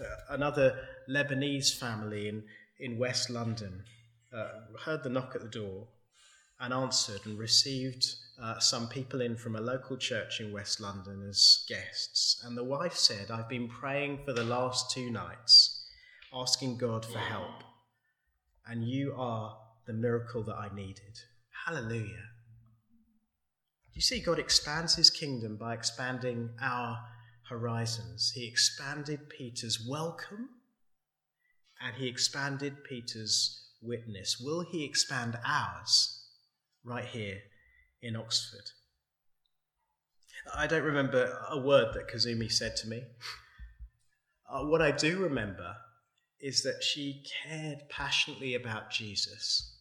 Uh, 0.00 0.04
another 0.30 0.78
Lebanese 1.08 1.76
family 1.78 2.28
in, 2.28 2.42
in 2.78 2.98
West 2.98 3.28
London 3.28 3.82
uh, 4.34 4.48
heard 4.84 5.02
the 5.02 5.10
knock 5.10 5.32
at 5.34 5.42
the 5.42 5.48
door 5.48 5.88
and 6.60 6.74
answered 6.74 7.20
and 7.24 7.38
received 7.38 8.04
uh, 8.42 8.58
some 8.58 8.88
people 8.88 9.20
in 9.20 9.36
from 9.36 9.56
a 9.56 9.60
local 9.60 9.96
church 9.96 10.40
in 10.40 10.52
West 10.52 10.80
London 10.80 11.26
as 11.28 11.64
guests. 11.68 12.42
And 12.44 12.56
the 12.56 12.64
wife 12.64 12.94
said, 12.94 13.30
I've 13.30 13.48
been 13.48 13.68
praying 13.68 14.20
for 14.24 14.32
the 14.32 14.44
last 14.44 14.90
two 14.90 15.10
nights, 15.10 15.84
asking 16.32 16.78
God 16.78 17.04
for 17.04 17.18
help. 17.18 17.64
And 18.66 18.84
you 18.84 19.14
are 19.16 19.56
the 19.86 19.92
miracle 19.92 20.42
that 20.44 20.54
I 20.54 20.74
needed. 20.74 21.18
Hallelujah. 21.66 22.28
You 23.92 24.00
see, 24.00 24.20
God 24.20 24.38
expands 24.38 24.94
his 24.94 25.10
kingdom 25.10 25.56
by 25.56 25.74
expanding 25.74 26.50
our 26.62 26.98
horizons. 27.48 28.32
He 28.34 28.46
expanded 28.46 29.28
Peter's 29.28 29.84
welcome 29.86 30.48
and 31.82 31.96
he 31.96 32.06
expanded 32.06 32.84
Peter's 32.84 33.68
witness. 33.82 34.40
Will 34.40 34.60
he 34.60 34.84
expand 34.84 35.38
ours 35.44 36.19
right 36.84 37.04
here 37.04 37.38
in 38.02 38.16
Oxford? 38.16 38.70
I 40.54 40.66
don't 40.66 40.84
remember 40.84 41.38
a 41.50 41.58
word 41.58 41.94
that 41.94 42.08
Kazumi 42.08 42.50
said 42.50 42.76
to 42.76 42.88
me. 42.88 43.02
Uh, 44.50 44.64
what 44.64 44.82
I 44.82 44.90
do 44.90 45.18
remember 45.18 45.76
is 46.40 46.62
that 46.62 46.82
she 46.82 47.22
cared 47.44 47.88
passionately 47.90 48.54
about 48.54 48.90
Jesus 48.90 49.76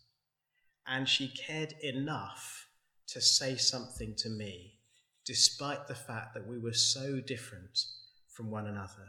and 0.86 1.08
she 1.08 1.30
cared 1.30 1.74
enough 1.82 2.68
to 3.08 3.22
say 3.22 3.56
something 3.56 4.16
to 4.18 4.30
me, 4.30 4.74
despite 5.26 5.88
the 5.88 5.96
fact 5.96 6.34
that 6.34 6.48
we 6.48 6.60
were 6.60 6.74
so 6.74 7.20
different 7.26 7.80
from 8.28 8.52
one 8.52 8.68
another. 8.68 9.08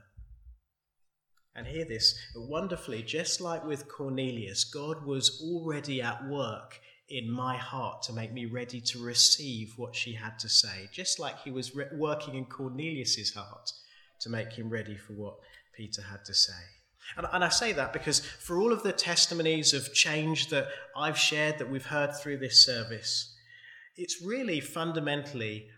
And 1.55 1.66
hear 1.66 1.85
this 1.85 2.18
wonderfully, 2.37 3.03
just 3.03 3.40
like 3.40 3.64
with 3.64 3.88
Cornelius, 3.88 4.64
God 4.64 5.05
was 5.05 5.42
already 5.42 6.00
at 6.00 6.26
work 6.26 6.81
in 7.11 7.31
my 7.31 7.57
heart 7.57 8.03
to 8.03 8.12
make 8.12 8.33
me 8.33 8.46
ready 8.46 8.81
to 8.81 9.03
receive 9.03 9.75
what 9.77 9.94
she 9.94 10.12
had 10.12 10.38
to 10.38 10.49
say, 10.49 10.88
just 10.92 11.18
like 11.18 11.38
he 11.40 11.51
was 11.51 11.75
re- 11.75 11.87
working 11.92 12.37
in 12.37 12.44
Cornelius's 12.44 13.35
heart 13.35 13.73
to 14.20 14.31
make 14.31 14.53
him 14.53 14.68
ready 14.68 14.96
for 14.96 15.14
what 15.14 15.35
Peter 15.77 16.03
had 16.03 16.25
to 16.25 16.35
say. 16.35 16.53
And, 17.16 17.27
and 17.33 17.42
I 17.42 17.49
say 17.49 17.73
that 17.73 17.92
because 17.92 18.20
for 18.20 18.61
all 18.61 18.73
of 18.73 18.83
the 18.83 18.92
testimonies 18.92 19.75
of 19.75 19.92
change 19.92 20.49
that 20.49 20.68
I've 20.96 21.18
shared, 21.18 21.59
that 21.59 21.70
we've 21.70 21.87
heard 21.87 22.14
through 22.14 22.38
this 22.38 22.64
service, 22.64 23.35
it's 23.96 24.23
really 24.23 24.61
fundamentally 24.61 25.68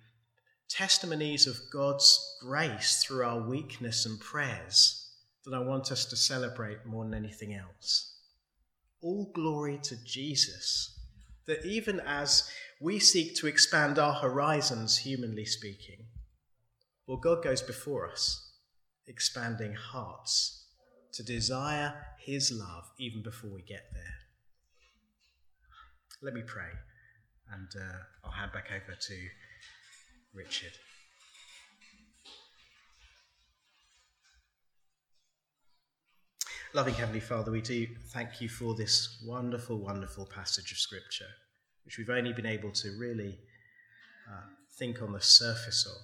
testimonies 0.68 1.46
of 1.46 1.58
God's 1.72 2.38
grace 2.40 3.02
through 3.02 3.24
our 3.24 3.40
weakness 3.40 4.06
and 4.06 4.20
prayers 4.20 5.10
that 5.44 5.54
I 5.54 5.60
want 5.60 5.90
us 5.90 6.04
to 6.06 6.16
celebrate 6.16 6.86
more 6.86 7.04
than 7.04 7.14
anything 7.14 7.54
else. 7.54 8.14
All 9.00 9.30
glory 9.34 9.80
to 9.84 9.96
Jesus, 10.04 10.98
that 11.46 11.64
even 11.64 12.00
as 12.00 12.50
we 12.80 12.98
seek 12.98 13.34
to 13.36 13.46
expand 13.46 13.98
our 13.98 14.14
horizons, 14.14 14.98
humanly 14.98 15.44
speaking, 15.44 16.06
well, 17.06 17.16
God 17.16 17.42
goes 17.42 17.62
before 17.62 18.10
us, 18.10 18.52
expanding 19.06 19.74
hearts 19.74 20.66
to 21.12 21.22
desire 21.22 21.94
His 22.18 22.52
love 22.52 22.84
even 22.98 23.22
before 23.22 23.50
we 23.50 23.62
get 23.62 23.84
there. 23.92 24.14
Let 26.22 26.34
me 26.34 26.42
pray, 26.46 26.70
and 27.52 27.68
uh, 27.76 27.96
I'll 28.24 28.32
hand 28.32 28.52
back 28.52 28.68
over 28.70 28.96
to 28.96 29.14
Richard. 30.32 30.72
Loving 36.74 36.94
Heavenly 36.94 37.20
Father, 37.20 37.50
we 37.50 37.60
do 37.60 37.86
thank 38.14 38.40
you 38.40 38.48
for 38.48 38.74
this 38.74 39.22
wonderful, 39.26 39.76
wonderful 39.76 40.24
passage 40.24 40.72
of 40.72 40.78
Scripture, 40.78 41.28
which 41.84 41.98
we've 41.98 42.08
only 42.08 42.32
been 42.32 42.46
able 42.46 42.70
to 42.70 42.96
really 42.98 43.38
uh, 44.26 44.46
think 44.78 45.02
on 45.02 45.12
the 45.12 45.20
surface 45.20 45.84
of. 45.84 46.00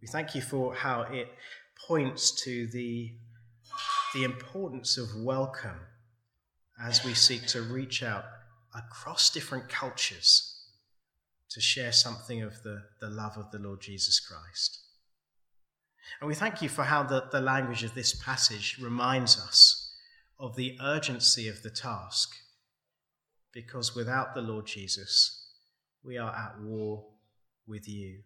We 0.00 0.08
thank 0.08 0.34
you 0.34 0.40
for 0.40 0.74
how 0.74 1.02
it 1.02 1.28
points 1.86 2.30
to 2.44 2.68
the 2.68 3.12
the 4.14 4.24
importance 4.24 4.96
of 4.96 5.14
welcome 5.22 5.80
as 6.82 7.04
we 7.04 7.12
seek 7.12 7.46
to 7.48 7.60
reach 7.60 8.02
out 8.02 8.24
across 8.74 9.28
different 9.28 9.68
cultures 9.68 10.58
to 11.50 11.60
share 11.60 11.92
something 11.92 12.42
of 12.42 12.62
the, 12.62 12.82
the 13.02 13.10
love 13.10 13.36
of 13.36 13.50
the 13.50 13.58
Lord 13.58 13.82
Jesus 13.82 14.20
Christ. 14.20 14.87
And 16.20 16.28
we 16.28 16.34
thank 16.34 16.62
you 16.62 16.68
for 16.68 16.84
how 16.84 17.02
the, 17.02 17.28
the 17.30 17.40
language 17.40 17.84
of 17.84 17.94
this 17.94 18.14
passage 18.14 18.78
reminds 18.80 19.38
us 19.38 19.94
of 20.38 20.56
the 20.56 20.78
urgency 20.82 21.48
of 21.48 21.62
the 21.62 21.70
task, 21.70 22.30
because 23.52 23.94
without 23.94 24.34
the 24.34 24.42
Lord 24.42 24.66
Jesus, 24.66 25.46
we 26.04 26.16
are 26.16 26.34
at 26.34 26.60
war 26.60 27.04
with 27.66 27.88
you. 27.88 28.20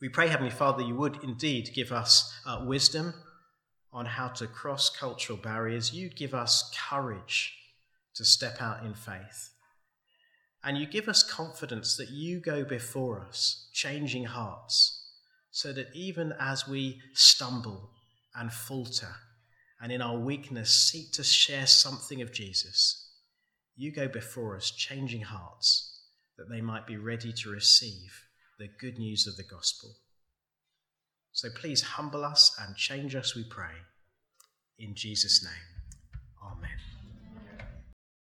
We 0.00 0.08
pray, 0.08 0.28
Heavenly 0.28 0.50
Father, 0.50 0.82
you 0.82 0.96
would 0.96 1.22
indeed 1.22 1.70
give 1.74 1.92
us 1.92 2.32
uh, 2.44 2.64
wisdom 2.64 3.14
on 3.92 4.06
how 4.06 4.28
to 4.28 4.46
cross 4.46 4.90
cultural 4.90 5.38
barriers. 5.38 5.94
You 5.94 6.08
give 6.08 6.34
us 6.34 6.74
courage 6.90 7.54
to 8.14 8.24
step 8.24 8.60
out 8.60 8.84
in 8.84 8.94
faith. 8.94 9.50
And 10.64 10.78
you 10.78 10.86
give 10.86 11.08
us 11.08 11.22
confidence 11.22 11.96
that 11.96 12.10
you 12.10 12.40
go 12.40 12.64
before 12.64 13.20
us, 13.20 13.68
changing 13.72 14.24
hearts, 14.24 15.01
so 15.52 15.72
that 15.72 15.94
even 15.94 16.32
as 16.40 16.66
we 16.66 17.00
stumble 17.12 17.90
and 18.34 18.52
falter 18.52 19.14
and 19.80 19.92
in 19.92 20.00
our 20.02 20.18
weakness 20.18 20.74
seek 20.74 21.12
to 21.12 21.22
share 21.22 21.66
something 21.66 22.22
of 22.22 22.32
Jesus, 22.32 23.10
you 23.76 23.92
go 23.92 24.08
before 24.08 24.56
us, 24.56 24.70
changing 24.70 25.22
hearts, 25.22 26.06
that 26.38 26.48
they 26.50 26.60
might 26.60 26.86
be 26.86 26.96
ready 26.96 27.32
to 27.32 27.50
receive 27.50 28.24
the 28.58 28.68
good 28.80 28.98
news 28.98 29.26
of 29.26 29.36
the 29.36 29.44
gospel. 29.44 29.90
So 31.32 31.48
please 31.54 31.82
humble 31.82 32.24
us 32.24 32.54
and 32.58 32.74
change 32.76 33.14
us, 33.14 33.36
we 33.36 33.44
pray. 33.44 33.74
In 34.78 34.94
Jesus' 34.94 35.44
name. 35.44 35.72